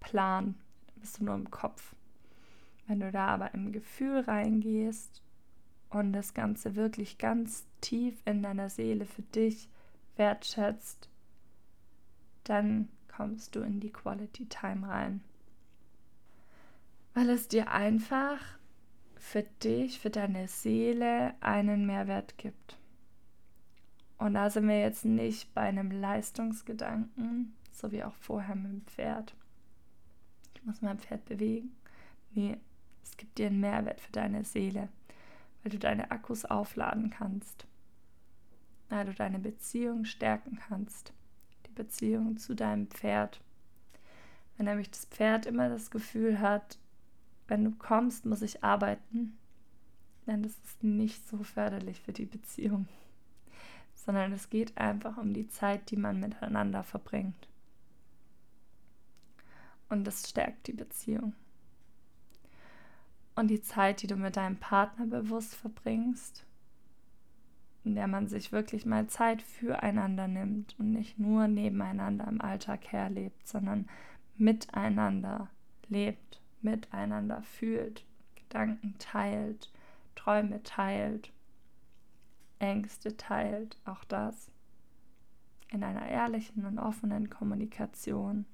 Plan, 0.00 0.56
bist 0.96 1.18
du 1.18 1.24
nur 1.24 1.34
im 1.34 1.50
Kopf. 1.50 1.94
Wenn 2.92 3.00
du 3.00 3.10
da 3.10 3.28
aber 3.28 3.54
im 3.54 3.72
Gefühl 3.72 4.20
reingehst 4.20 5.22
und 5.88 6.12
das 6.12 6.34
Ganze 6.34 6.76
wirklich 6.76 7.16
ganz 7.16 7.66
tief 7.80 8.20
in 8.26 8.42
deiner 8.42 8.68
Seele 8.68 9.06
für 9.06 9.22
dich 9.22 9.70
wertschätzt, 10.16 11.08
dann 12.44 12.90
kommst 13.08 13.56
du 13.56 13.60
in 13.60 13.80
die 13.80 13.90
Quality 13.90 14.44
Time 14.44 14.86
rein. 14.86 15.22
Weil 17.14 17.30
es 17.30 17.48
dir 17.48 17.70
einfach 17.70 18.58
für 19.16 19.44
dich, 19.62 19.98
für 19.98 20.10
deine 20.10 20.46
Seele 20.46 21.32
einen 21.40 21.86
Mehrwert 21.86 22.36
gibt. 22.36 22.76
Und 24.18 24.34
da 24.34 24.50
sind 24.50 24.68
wir 24.68 24.80
jetzt 24.80 25.06
nicht 25.06 25.54
bei 25.54 25.62
einem 25.62 25.90
Leistungsgedanken, 25.90 27.54
so 27.72 27.90
wie 27.90 28.04
auch 28.04 28.16
vorher 28.16 28.54
mit 28.54 28.70
dem 28.70 28.82
Pferd. 28.82 29.34
Ich 30.56 30.62
muss 30.64 30.82
mein 30.82 30.98
Pferd 30.98 31.24
bewegen. 31.24 31.74
Nee, 32.34 32.58
es 33.02 33.16
gibt 33.16 33.38
dir 33.38 33.46
einen 33.46 33.60
Mehrwert 33.60 34.00
für 34.00 34.12
deine 34.12 34.44
Seele, 34.44 34.88
weil 35.62 35.72
du 35.72 35.78
deine 35.78 36.10
Akkus 36.10 36.44
aufladen 36.44 37.10
kannst, 37.10 37.66
weil 38.88 39.06
du 39.06 39.14
deine 39.14 39.38
Beziehung 39.38 40.04
stärken 40.04 40.58
kannst, 40.68 41.12
die 41.66 41.72
Beziehung 41.72 42.36
zu 42.38 42.54
deinem 42.54 42.88
Pferd. 42.88 43.40
Wenn 44.56 44.66
nämlich 44.66 44.90
das 44.90 45.06
Pferd 45.06 45.46
immer 45.46 45.68
das 45.68 45.90
Gefühl 45.90 46.40
hat, 46.40 46.78
wenn 47.48 47.64
du 47.64 47.70
kommst, 47.72 48.26
muss 48.26 48.42
ich 48.42 48.62
arbeiten, 48.62 49.36
dann 50.26 50.44
ist 50.44 50.64
es 50.64 50.82
nicht 50.82 51.28
so 51.28 51.42
förderlich 51.42 52.00
für 52.00 52.12
die 52.12 52.26
Beziehung, 52.26 52.86
sondern 53.94 54.32
es 54.32 54.50
geht 54.50 54.78
einfach 54.78 55.16
um 55.16 55.34
die 55.34 55.48
Zeit, 55.48 55.90
die 55.90 55.96
man 55.96 56.20
miteinander 56.20 56.82
verbringt. 56.82 57.48
Und 59.88 60.04
das 60.04 60.28
stärkt 60.28 60.68
die 60.68 60.72
Beziehung. 60.72 61.34
Und 63.34 63.48
die 63.48 63.62
Zeit, 63.62 64.02
die 64.02 64.06
du 64.06 64.16
mit 64.16 64.36
deinem 64.36 64.56
Partner 64.56 65.06
bewusst 65.06 65.54
verbringst, 65.54 66.44
in 67.84 67.94
der 67.94 68.06
man 68.06 68.28
sich 68.28 68.52
wirklich 68.52 68.86
mal 68.86 69.06
Zeit 69.06 69.42
füreinander 69.42 70.28
nimmt 70.28 70.76
und 70.78 70.92
nicht 70.92 71.18
nur 71.18 71.48
nebeneinander 71.48 72.28
im 72.28 72.40
Alltag 72.40 72.92
herlebt, 72.92 73.46
sondern 73.46 73.88
miteinander 74.36 75.48
lebt 75.88 76.42
miteinander 76.62 77.42
fühlt, 77.42 78.04
Gedanken 78.34 78.94
teilt, 78.98 79.70
Träume 80.14 80.62
teilt, 80.62 81.32
Ängste 82.58 83.16
teilt, 83.16 83.76
auch 83.84 84.04
das 84.04 84.50
in 85.70 85.82
einer 85.82 86.06
ehrlichen 86.06 86.64
und 86.66 86.78
offenen 86.78 87.30
Kommunikation, 87.30 88.46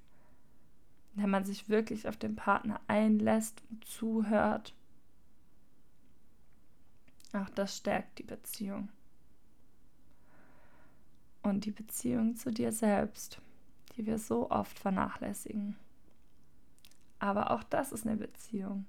der 1.14 1.26
man 1.26 1.44
sich 1.44 1.68
wirklich 1.68 2.08
auf 2.08 2.16
den 2.16 2.36
Partner 2.36 2.80
einlässt 2.86 3.62
und 3.70 3.84
zuhört. 3.84 4.74
Auch 7.32 7.48
das 7.50 7.76
stärkt 7.76 8.18
die 8.18 8.24
Beziehung. 8.24 8.88
Und 11.42 11.64
die 11.64 11.70
Beziehung 11.70 12.36
zu 12.36 12.50
dir 12.50 12.72
selbst, 12.72 13.40
die 13.96 14.06
wir 14.06 14.18
so 14.18 14.50
oft 14.50 14.78
vernachlässigen. 14.78 15.76
Aber 17.18 17.50
auch 17.50 17.62
das 17.64 17.92
ist 17.92 18.06
eine 18.06 18.16
Beziehung. 18.16 18.86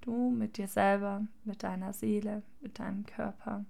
Du 0.00 0.30
mit 0.30 0.56
dir 0.56 0.68
selber, 0.68 1.26
mit 1.44 1.62
deiner 1.62 1.92
Seele, 1.92 2.42
mit 2.60 2.78
deinem 2.78 3.04
Körper. 3.06 3.64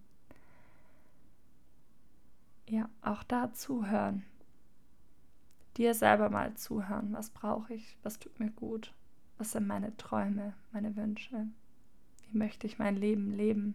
Ja, 2.67 2.89
auch 3.03 3.23
da 3.23 3.53
zuhören. 3.53 4.25
Dir 5.79 5.95
selber 5.95 6.29
mal 6.29 6.55
zuhören. 6.55 7.13
Was 7.13 7.31
brauche 7.31 7.73
ich? 7.73 7.97
Was 8.03 8.19
tut 8.19 8.39
mir 8.39 8.51
gut? 8.51 8.93
Was 9.39 9.53
sind 9.53 9.67
meine 9.67 9.97
Träume, 9.97 10.53
meine 10.73 10.95
Wünsche? 10.97 11.47
Wie 12.31 12.37
möchte 12.37 12.67
ich 12.67 12.79
mein 12.79 12.97
Leben 12.97 13.33
leben? 13.33 13.75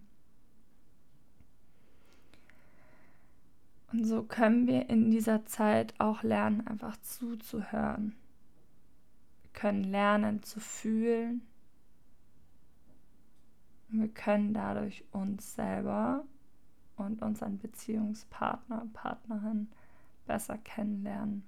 Und 3.92 4.06
so 4.06 4.24
können 4.24 4.68
wir 4.68 4.90
in 4.90 5.10
dieser 5.10 5.46
Zeit 5.46 5.96
auch 6.00 6.22
lernen, 6.22 6.68
einfach 6.68 6.98
zuzuhören 6.98 8.16
können 9.54 9.84
lernen 9.84 10.44
zu 10.44 10.60
fühlen. 10.60 11.42
wir 13.90 14.08
können 14.08 14.56
dadurch 14.56 15.06
uns 15.12 15.54
selber 15.54 16.26
und 16.96 17.22
unseren 17.22 17.60
Beziehungspartner, 17.60 18.88
Partnerin 18.92 19.70
besser 20.26 20.58
kennenlernen. 20.58 21.44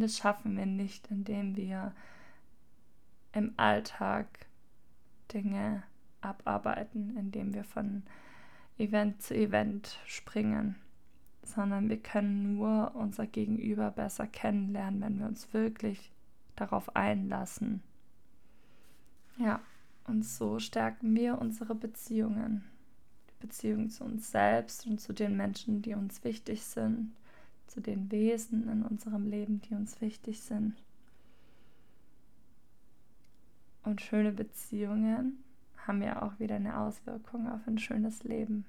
Das 0.00 0.18
schaffen 0.18 0.56
wir 0.56 0.66
nicht, 0.66 1.10
indem 1.10 1.56
wir 1.56 1.94
im 3.32 3.54
Alltag 3.56 4.26
Dinge 5.32 5.82
abarbeiten, 6.20 7.16
indem 7.16 7.54
wir 7.54 7.64
von 7.64 8.02
Event 8.78 9.22
zu 9.22 9.34
Event 9.34 9.98
springen, 10.06 10.76
sondern 11.42 11.88
wir 11.88 11.98
können 11.98 12.56
nur 12.56 12.94
unser 12.94 13.26
Gegenüber 13.26 13.90
besser 13.90 14.26
kennenlernen, 14.26 15.00
wenn 15.00 15.18
wir 15.18 15.26
uns 15.26 15.52
wirklich 15.54 16.12
darauf 16.56 16.94
einlassen. 16.96 17.82
Ja, 19.38 19.60
und 20.04 20.24
so 20.24 20.58
stärken 20.58 21.14
wir 21.14 21.38
unsere 21.38 21.74
Beziehungen. 21.74 22.64
Die 23.28 23.46
Beziehung 23.46 23.90
zu 23.90 24.04
uns 24.04 24.30
selbst 24.30 24.86
und 24.86 25.00
zu 25.00 25.12
den 25.12 25.36
Menschen, 25.36 25.82
die 25.82 25.94
uns 25.94 26.24
wichtig 26.24 26.64
sind, 26.64 27.12
zu 27.66 27.80
den 27.80 28.10
Wesen 28.10 28.68
in 28.68 28.82
unserem 28.82 29.28
Leben, 29.28 29.60
die 29.62 29.74
uns 29.74 30.00
wichtig 30.00 30.40
sind. 30.42 30.74
Und 33.82 34.00
schöne 34.00 34.32
Beziehungen 34.32 35.44
haben 35.76 36.02
ja 36.02 36.22
auch 36.22 36.38
wieder 36.40 36.56
eine 36.56 36.78
Auswirkung 36.78 37.48
auf 37.48 37.66
ein 37.66 37.78
schönes 37.78 38.24
Leben. 38.24 38.64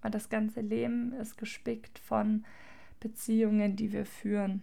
Weil 0.00 0.10
das 0.10 0.30
ganze 0.30 0.60
Leben 0.62 1.12
ist 1.12 1.36
gespickt 1.36 1.98
von 1.98 2.44
Beziehungen, 3.00 3.76
die 3.76 3.92
wir 3.92 4.06
führen. 4.06 4.62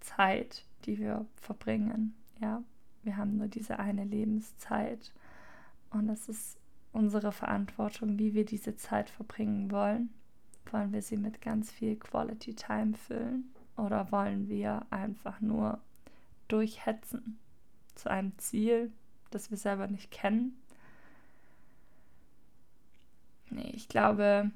Zeit, 0.00 0.64
die 0.84 0.98
wir 0.98 1.26
verbringen. 1.36 2.14
Ja, 2.40 2.64
wir 3.04 3.16
haben 3.16 3.36
nur 3.36 3.48
diese 3.48 3.78
eine 3.78 4.04
Lebenszeit 4.04 5.12
und 5.90 6.08
es 6.08 6.28
ist 6.28 6.58
unsere 6.92 7.32
Verantwortung, 7.32 8.18
wie 8.18 8.34
wir 8.34 8.44
diese 8.44 8.76
Zeit 8.76 9.10
verbringen 9.10 9.70
wollen. 9.70 10.10
Wollen 10.70 10.92
wir 10.92 11.02
sie 11.02 11.16
mit 11.16 11.40
ganz 11.42 11.70
viel 11.70 11.96
Quality 11.96 12.54
Time 12.54 12.94
füllen 12.94 13.52
oder 13.76 14.10
wollen 14.10 14.48
wir 14.48 14.86
einfach 14.90 15.40
nur 15.40 15.80
durchhetzen 16.48 17.38
zu 17.94 18.10
einem 18.10 18.36
Ziel, 18.38 18.90
das 19.30 19.50
wir 19.50 19.58
selber 19.58 19.86
nicht 19.86 20.10
kennen? 20.10 20.56
Nee, 23.50 23.70
ich 23.74 23.88
glaube, 23.88 24.50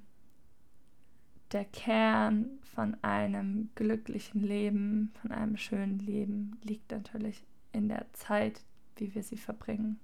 der 1.53 1.65
Kern 1.67 2.59
von 2.75 2.97
einem 3.03 3.71
glücklichen 3.75 4.43
Leben, 4.43 5.13
von 5.21 5.33
einem 5.33 5.57
schönen 5.57 5.99
Leben 5.99 6.59
liegt 6.63 6.91
natürlich 6.91 7.45
in 7.73 7.89
der 7.89 8.07
Zeit, 8.15 8.63
wie 8.97 9.15
wir 9.15 9.23
sie 9.23 9.37
verbringen. 9.37 10.01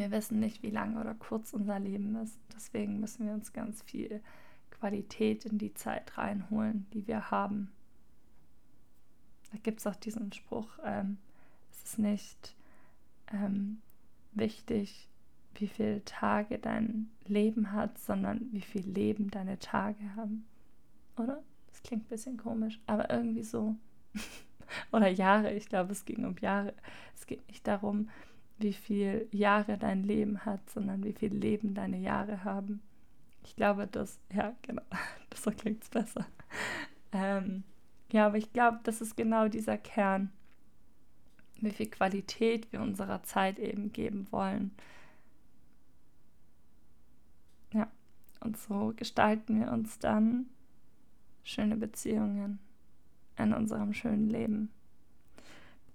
Wir 0.00 0.10
wissen 0.10 0.40
nicht, 0.40 0.62
wie 0.62 0.70
lang 0.70 0.96
oder 0.96 1.12
kurz 1.14 1.52
unser 1.52 1.78
Leben 1.78 2.16
ist. 2.16 2.38
Deswegen 2.54 3.00
müssen 3.00 3.26
wir 3.26 3.34
uns 3.34 3.52
ganz 3.52 3.82
viel 3.82 4.22
Qualität 4.70 5.44
in 5.44 5.58
die 5.58 5.74
Zeit 5.74 6.16
reinholen, 6.16 6.86
die 6.94 7.06
wir 7.06 7.30
haben. 7.30 7.70
Da 9.52 9.58
gibt 9.62 9.80
es 9.80 9.86
auch 9.86 9.96
diesen 9.96 10.32
Spruch, 10.32 10.78
ähm, 10.82 11.18
es 11.70 11.82
ist 11.82 11.98
nicht 11.98 12.56
ähm, 13.30 13.82
wichtig, 14.32 15.06
wie 15.56 15.66
viele 15.66 16.02
Tage 16.06 16.58
dein 16.58 17.10
Leben 17.26 17.72
hat, 17.72 17.98
sondern 17.98 18.48
wie 18.52 18.62
viel 18.62 18.88
Leben 18.88 19.30
deine 19.30 19.58
Tage 19.58 20.16
haben. 20.16 20.46
Oder? 21.18 21.42
Das 21.68 21.82
klingt 21.82 22.06
ein 22.06 22.08
bisschen 22.08 22.38
komisch, 22.38 22.80
aber 22.86 23.10
irgendwie 23.10 23.42
so. 23.42 23.76
Oder 24.92 25.08
Jahre, 25.08 25.52
ich 25.52 25.68
glaube, 25.68 25.92
es 25.92 26.06
ging 26.06 26.24
um 26.24 26.36
Jahre. 26.38 26.72
Es 27.14 27.26
geht 27.26 27.46
nicht 27.48 27.66
darum, 27.66 28.08
wie 28.60 28.72
viel 28.72 29.28
Jahre 29.32 29.78
dein 29.78 30.04
Leben 30.04 30.44
hat, 30.44 30.68
sondern 30.70 31.04
wie 31.04 31.12
viel 31.12 31.34
Leben 31.34 31.74
deine 31.74 31.98
Jahre 31.98 32.44
haben. 32.44 32.82
Ich 33.44 33.56
glaube, 33.56 33.86
das, 33.86 34.18
ja, 34.32 34.54
genau, 34.62 34.82
das 35.30 35.42
so 35.44 35.50
klingt 35.50 35.82
es 35.82 35.88
besser. 35.88 36.26
Ähm, 37.12 37.64
ja, 38.12 38.26
aber 38.26 38.38
ich 38.38 38.52
glaube, 38.52 38.80
das 38.84 39.00
ist 39.00 39.16
genau 39.16 39.48
dieser 39.48 39.78
Kern, 39.78 40.30
wie 41.60 41.70
viel 41.70 41.90
Qualität 41.90 42.72
wir 42.72 42.80
unserer 42.80 43.22
Zeit 43.22 43.58
eben 43.58 43.92
geben 43.92 44.26
wollen 44.30 44.72
Und 48.40 48.56
so 48.56 48.92
gestalten 48.96 49.60
wir 49.60 49.70
uns 49.70 49.98
dann 49.98 50.46
schöne 51.44 51.76
Beziehungen 51.76 52.58
in 53.36 53.52
unserem 53.52 53.92
schönen 53.92 54.28
Leben. 54.28 54.70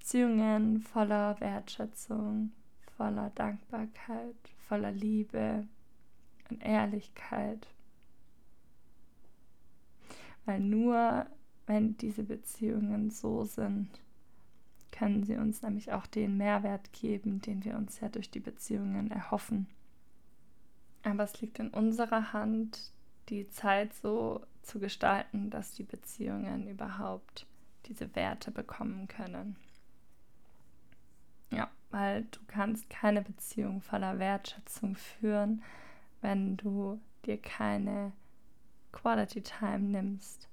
Beziehungen 0.06 0.82
voller 0.82 1.40
Wertschätzung, 1.40 2.52
voller 2.96 3.32
Dankbarkeit, 3.32 4.36
voller 4.68 4.92
Liebe 4.92 5.68
und 6.48 6.64
Ehrlichkeit. 6.64 7.66
Weil 10.46 10.60
nur 10.60 11.26
wenn 11.66 11.98
diese 11.98 12.22
Beziehungen 12.22 13.10
so 13.10 13.46
sind, 13.46 13.90
können 14.92 15.24
sie 15.24 15.38
uns 15.38 15.64
nämlich 15.64 15.92
auch 15.92 16.06
den 16.06 16.38
Mehrwert 16.38 16.94
geben, 16.94 17.42
den 17.42 17.66
wir 17.66 17.76
uns 17.76 18.00
ja 18.00 18.08
durch 18.08 18.30
die 18.30 18.40
Beziehungen 18.40 19.10
erhoffen. 19.10 19.66
Aber 21.02 21.24
es 21.24 21.42
liegt 21.42 21.58
in 21.58 21.72
unserer 21.72 22.32
Hand, 22.32 22.92
die 23.30 23.50
Zeit 23.50 23.92
so 23.96 24.46
zu 24.62 24.80
gestalten, 24.80 25.50
dass 25.50 25.74
die 25.74 25.84
Beziehungen 25.84 26.68
überhaupt 26.68 27.48
diese 27.88 28.16
Werte 28.16 28.52
bekommen 28.52 29.08
können. 29.08 29.56
Ja, 31.52 31.70
weil 31.92 32.24
du 32.24 32.40
kannst 32.48 32.90
keine 32.90 33.22
Beziehung 33.22 33.82
voller 33.82 34.20
Wertschätzung 34.20 34.96
führen, 34.96 35.64
wenn 36.22 36.58
du 36.58 37.00
dir 37.26 37.38
keine 37.38 38.12
Quality 38.92 39.42
Time 39.42 39.80
nimmst. 39.80 40.50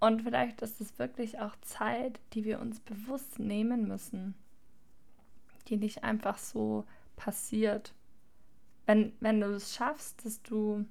Und 0.00 0.22
vielleicht 0.22 0.60
ist 0.62 0.80
es 0.80 0.98
wirklich 0.98 1.38
auch 1.40 1.56
Zeit, 1.62 2.20
die 2.32 2.44
wir 2.44 2.60
uns 2.60 2.80
bewusst 2.80 3.38
nehmen 3.38 3.88
müssen, 3.88 4.34
die 5.68 5.76
nicht 5.76 6.04
einfach 6.04 6.36
so 6.38 6.84
passiert. 7.16 7.94
Wenn, 8.86 9.12
wenn 9.20 9.40
du 9.40 9.54
es 9.54 9.74
schaffst, 9.74 10.24
dass 10.24 10.42
du 10.42 10.84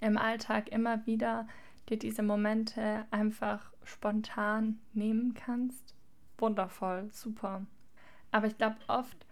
im 0.00 0.16
Alltag 0.16 0.70
immer 0.70 1.04
wieder 1.06 1.46
dir 1.88 1.98
diese 1.98 2.22
Momente 2.22 3.04
einfach 3.10 3.72
spontan 3.84 4.78
nehmen 4.92 5.34
kannst, 5.34 5.94
wundervoll, 6.38 7.10
super. 7.12 7.66
Aber 8.30 8.46
ich 8.46 8.56
glaube, 8.56 8.76
oft 8.88 9.26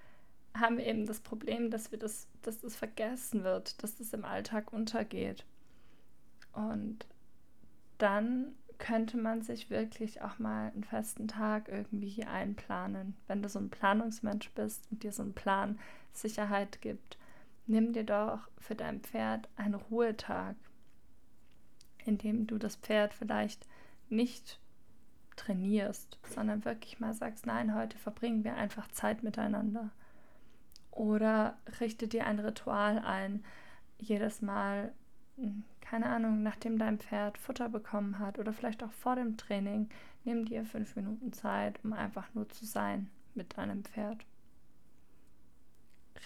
haben 0.54 0.78
wir 0.78 0.86
eben 0.86 1.06
das 1.06 1.20
Problem, 1.20 1.70
dass 1.70 1.90
wir 1.90 1.98
das, 1.98 2.28
dass 2.42 2.60
das 2.60 2.76
vergessen 2.76 3.44
wird, 3.44 3.82
dass 3.82 3.96
das 3.96 4.12
im 4.12 4.24
Alltag 4.24 4.72
untergeht. 4.72 5.44
Und 6.52 7.06
dann 7.98 8.54
könnte 8.78 9.16
man 9.16 9.42
sich 9.42 9.70
wirklich 9.70 10.22
auch 10.22 10.38
mal 10.38 10.70
einen 10.70 10.84
festen 10.84 11.28
Tag 11.28 11.68
irgendwie 11.68 12.08
hier 12.08 12.30
einplanen. 12.30 13.16
Wenn 13.26 13.42
du 13.42 13.48
so 13.48 13.58
ein 13.58 13.70
Planungsmensch 13.70 14.50
bist 14.50 14.86
und 14.90 15.02
dir 15.02 15.12
so 15.12 15.22
ein 15.22 15.32
Plan 15.32 15.78
Sicherheit 16.12 16.80
gibt, 16.82 17.18
nimm 17.66 17.92
dir 17.92 18.04
doch 18.04 18.48
für 18.58 18.74
dein 18.74 19.00
Pferd 19.00 19.48
einen 19.56 19.74
Ruhetag, 19.74 20.56
in 22.04 22.18
dem 22.18 22.46
du 22.46 22.58
das 22.58 22.76
Pferd 22.76 23.14
vielleicht 23.14 23.66
nicht 24.08 24.60
trainierst, 25.36 26.18
sondern 26.34 26.64
wirklich 26.64 26.98
mal 27.00 27.14
sagst, 27.14 27.46
nein, 27.46 27.74
heute 27.74 27.98
verbringen 27.98 28.44
wir 28.44 28.56
einfach 28.56 28.88
Zeit 28.88 29.22
miteinander. 29.22 29.90
Oder 30.90 31.58
richte 31.80 32.08
dir 32.08 32.26
ein 32.26 32.38
Ritual 32.38 32.98
ein, 32.98 33.44
jedes 33.98 34.42
Mal, 34.42 34.92
hm, 35.36 35.62
keine 35.80 36.06
Ahnung, 36.06 36.42
nachdem 36.42 36.78
dein 36.78 36.98
Pferd 36.98 37.38
Futter 37.38 37.68
bekommen 37.68 38.18
hat 38.18 38.38
oder 38.38 38.52
vielleicht 38.52 38.82
auch 38.82 38.92
vor 38.92 39.14
dem 39.16 39.36
Training, 39.36 39.88
nimm 40.24 40.46
dir 40.46 40.64
fünf 40.64 40.96
Minuten 40.96 41.32
Zeit, 41.32 41.78
um 41.84 41.92
einfach 41.92 42.32
nur 42.34 42.48
zu 42.48 42.64
sein 42.64 43.08
mit 43.34 43.56
deinem 43.56 43.84
Pferd. 43.84 44.24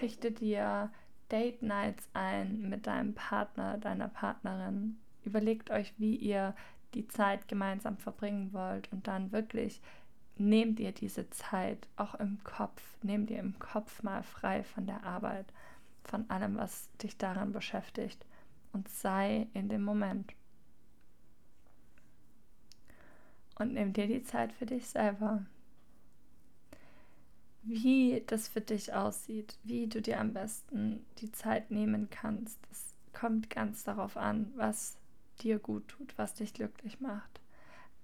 Richte 0.00 0.32
dir 0.32 0.90
Date 1.30 1.62
Nights 1.62 2.08
ein 2.14 2.68
mit 2.68 2.86
deinem 2.86 3.14
Partner, 3.14 3.78
deiner 3.78 4.08
Partnerin. 4.08 4.98
Überlegt 5.24 5.70
euch, 5.70 5.92
wie 5.98 6.16
ihr 6.16 6.54
die 6.94 7.08
Zeit 7.08 7.48
gemeinsam 7.48 7.96
verbringen 7.96 8.52
wollt 8.52 8.90
und 8.92 9.06
dann 9.06 9.32
wirklich 9.32 9.80
nehmt 10.36 10.80
ihr 10.80 10.92
diese 10.92 11.28
Zeit 11.30 11.86
auch 11.96 12.14
im 12.14 12.42
Kopf, 12.44 12.82
nehmt 13.02 13.30
ihr 13.30 13.38
im 13.38 13.58
Kopf 13.58 14.02
mal 14.02 14.22
frei 14.22 14.64
von 14.64 14.86
der 14.86 15.04
Arbeit, 15.04 15.46
von 16.04 16.28
allem, 16.30 16.56
was 16.56 16.88
dich 17.02 17.16
daran 17.18 17.52
beschäftigt 17.52 18.24
und 18.72 18.88
sei 18.88 19.48
in 19.52 19.68
dem 19.68 19.82
Moment. 19.82 20.32
Und 23.58 23.74
nimm 23.74 23.92
dir 23.92 24.06
die 24.06 24.22
Zeit 24.22 24.52
für 24.52 24.64
dich 24.64 24.86
selber. 24.86 25.44
Wie 27.62 28.22
das 28.26 28.48
für 28.48 28.62
dich 28.62 28.94
aussieht, 28.94 29.58
wie 29.64 29.86
du 29.86 30.00
dir 30.00 30.18
am 30.18 30.32
besten 30.32 31.04
die 31.18 31.30
Zeit 31.30 31.70
nehmen 31.70 32.08
kannst, 32.08 32.58
das 32.70 32.94
kommt 33.12 33.50
ganz 33.50 33.84
darauf 33.84 34.16
an, 34.16 34.50
was 34.56 34.96
dir 35.42 35.58
gut 35.58 35.88
tut, 35.88 36.16
was 36.16 36.34
dich 36.34 36.54
glücklich 36.54 37.00
macht. 37.00 37.40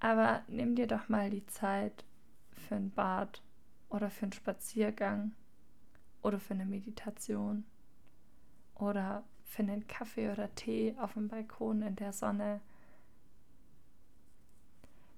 Aber 0.00 0.42
nimm 0.48 0.74
dir 0.74 0.86
doch 0.86 1.08
mal 1.08 1.30
die 1.30 1.46
Zeit 1.46 2.04
für 2.50 2.76
ein 2.76 2.90
Bad 2.90 3.42
oder 3.88 4.10
für 4.10 4.24
einen 4.24 4.32
Spaziergang 4.32 5.32
oder 6.22 6.38
für 6.40 6.54
eine 6.54 6.66
Meditation 6.66 7.64
oder 8.74 9.24
für 9.44 9.62
einen 9.62 9.86
Kaffee 9.86 10.30
oder 10.30 10.54
Tee 10.54 10.94
auf 10.98 11.14
dem 11.14 11.28
Balkon 11.28 11.82
in 11.82 11.96
der 11.96 12.12
Sonne. 12.12 12.60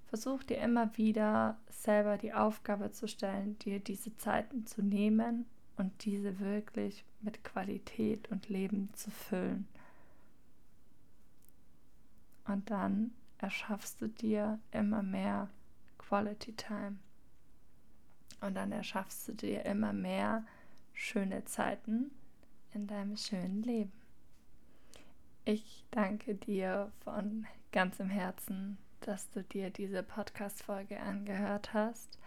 Versuch 0.06 0.42
dir 0.42 0.58
immer 0.58 0.96
wieder 0.96 1.58
selber 1.70 2.18
die 2.18 2.32
Aufgabe 2.32 2.92
zu 2.92 3.08
stellen, 3.08 3.58
dir 3.58 3.78
diese 3.78 4.16
Zeiten 4.16 4.66
zu 4.66 4.82
nehmen 4.82 5.46
und 5.76 6.04
diese 6.04 6.40
wirklich 6.40 7.04
mit 7.20 7.44
Qualität 7.44 8.30
und 8.30 8.48
Leben 8.48 8.90
zu 8.94 9.10
füllen. 9.10 9.66
Und 12.48 12.70
dann 12.70 13.12
erschaffst 13.36 14.00
du 14.00 14.08
dir 14.08 14.58
immer 14.72 15.02
mehr 15.02 15.48
Quality 15.98 16.54
Time. 16.54 16.98
Und 18.40 18.54
dann 18.54 18.72
erschaffst 18.72 19.28
du 19.28 19.32
dir 19.32 19.64
immer 19.66 19.92
mehr 19.92 20.44
schöne 20.94 21.44
Zeiten 21.44 22.10
in 22.72 22.86
deinem 22.86 23.16
schönen 23.16 23.62
Leben. 23.62 23.92
Ich 25.44 25.84
danke 25.90 26.34
dir 26.34 26.90
von 27.04 27.46
ganzem 27.70 28.08
Herzen, 28.08 28.78
dass 29.00 29.30
du 29.30 29.42
dir 29.42 29.70
diese 29.70 30.02
Podcast-Folge 30.02 31.00
angehört 31.00 31.74
hast, 31.74 32.18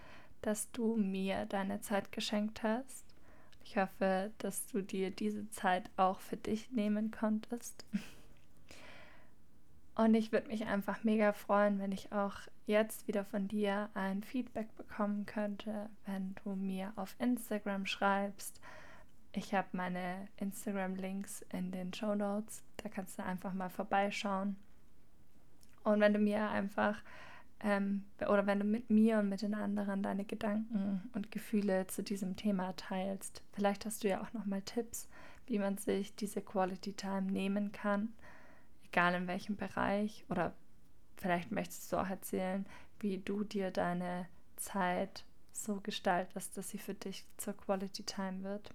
dass 0.42 0.72
du 0.72 0.96
mir 0.96 1.46
deine 1.46 1.82
Zeit 1.82 2.12
geschenkt 2.12 2.64
hast. 2.64 3.06
Ich 3.64 3.78
hoffe, 3.78 4.32
dass 4.38 4.68
du 4.68 4.82
dir 4.82 5.12
diese 5.12 5.50
Zeit 5.50 5.90
auch 5.98 6.20
für 6.20 6.38
dich 6.38 6.72
nehmen 6.72 7.12
konntest. 7.12 7.86
Und 9.96 10.16
ich 10.16 10.32
würde 10.32 10.48
mich 10.48 10.66
einfach 10.66 11.04
mega 11.04 11.34
freuen, 11.34 11.80
wenn 11.80 11.92
ich 11.92 12.12
auch 12.12 12.36
jetzt 12.66 13.08
wieder 13.08 13.26
von 13.26 13.48
dir 13.48 13.90
ein 13.94 14.24
Feedback 14.24 14.76
bekommen 14.78 15.26
könnte, 15.26 15.90
wenn 16.06 16.36
du 16.44 16.56
mir 16.56 16.94
auf 16.96 17.16
Instagram 17.20 17.86
schreibst. 17.86 18.62
Ich 19.34 19.54
habe 19.54 19.68
meine 19.74 20.28
Instagram-Links 20.38 21.46
in 21.52 21.72
den 21.72 21.94
Show 21.94 22.16
Notes. 22.16 22.64
Da 22.78 22.90
kannst 22.90 23.20
du 23.20 23.24
einfach 23.24 23.54
mal 23.54 23.70
vorbeischauen. 23.70 24.56
Und 25.84 26.00
wenn 26.00 26.14
du 26.14 26.20
mir 26.20 26.50
einfach 26.50 27.02
ähm, 27.60 28.06
oder 28.22 28.46
wenn 28.48 28.60
du 28.60 28.66
mit 28.66 28.90
mir 28.90 29.20
und 29.20 29.30
mit 29.30 29.42
den 29.42 29.54
anderen 29.54 30.04
deine 30.04 30.26
Gedanken 30.26 31.10
und 31.14 31.32
Gefühle 31.32 31.88
zu 31.88 32.02
diesem 32.02 32.36
Thema 32.36 32.74
teilst, 32.76 33.44
vielleicht 33.54 33.86
hast 33.86 34.04
du 34.04 34.10
ja 34.10 34.22
auch 34.22 34.34
noch 34.34 34.46
mal 34.46 34.62
Tipps, 34.62 35.10
wie 35.48 35.60
man 35.60 35.78
sich 35.78 36.16
diese 36.16 36.42
Quality 36.42 36.94
Time 36.94 37.32
nehmen 37.32 37.72
kann 37.72 38.14
egal 38.92 39.16
in 39.16 39.28
welchem 39.28 39.56
Bereich. 39.56 40.26
Oder 40.30 40.54
vielleicht 41.18 41.52
möchtest 41.52 41.92
du 41.92 41.98
auch 41.98 42.10
erzählen, 42.10 42.66
wie 43.00 43.18
du 43.18 43.44
dir 43.44 43.72
deine 43.72 44.28
Zeit 44.58 45.26
so 45.52 45.80
gestaltest, 45.82 46.58
dass 46.58 46.70
sie 46.70 46.78
für 46.78 46.94
dich 46.94 47.26
zur 47.38 47.56
Quality 47.56 48.04
Time 48.04 48.44
wird. 48.44 48.72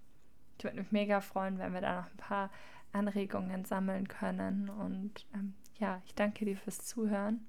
Ich 0.59 0.64
würde 0.64 0.79
mich 0.79 0.92
mega 0.92 1.20
freuen, 1.20 1.59
wenn 1.59 1.72
wir 1.72 1.81
da 1.81 2.02
noch 2.02 2.11
ein 2.11 2.16
paar 2.16 2.50
Anregungen 2.92 3.64
sammeln 3.64 4.09
können. 4.09 4.68
Und 4.68 5.26
ähm, 5.35 5.55
ja, 5.79 6.02
ich 6.07 6.14
danke 6.14 6.44
dir 6.44 6.57
fürs 6.57 6.85
Zuhören. 6.85 7.46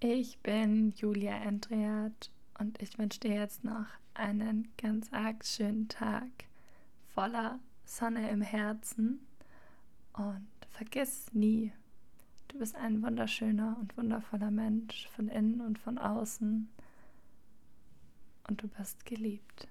Ich 0.00 0.40
bin 0.40 0.92
Julia 0.96 1.40
Andreat 1.40 2.30
und 2.58 2.80
ich 2.82 2.98
wünsche 2.98 3.20
dir 3.20 3.34
jetzt 3.34 3.64
noch 3.64 3.86
einen 4.14 4.68
ganz 4.76 5.12
arg 5.12 5.44
schönen 5.44 5.88
Tag 5.88 6.28
voller 7.14 7.58
Sonne 7.84 8.28
im 8.30 8.42
Herzen 8.42 9.26
und 10.12 10.46
vergiss 10.76 11.32
nie, 11.32 11.72
du 12.48 12.58
bist 12.58 12.76
ein 12.76 13.02
wunderschöner 13.02 13.78
und 13.80 13.96
wundervoller 13.96 14.50
Mensch 14.50 15.08
von 15.08 15.28
innen 15.28 15.62
und 15.62 15.78
von 15.78 15.96
außen 15.96 16.68
und 18.48 18.62
du 18.62 18.68
bist 18.68 19.06
geliebt. 19.06 19.68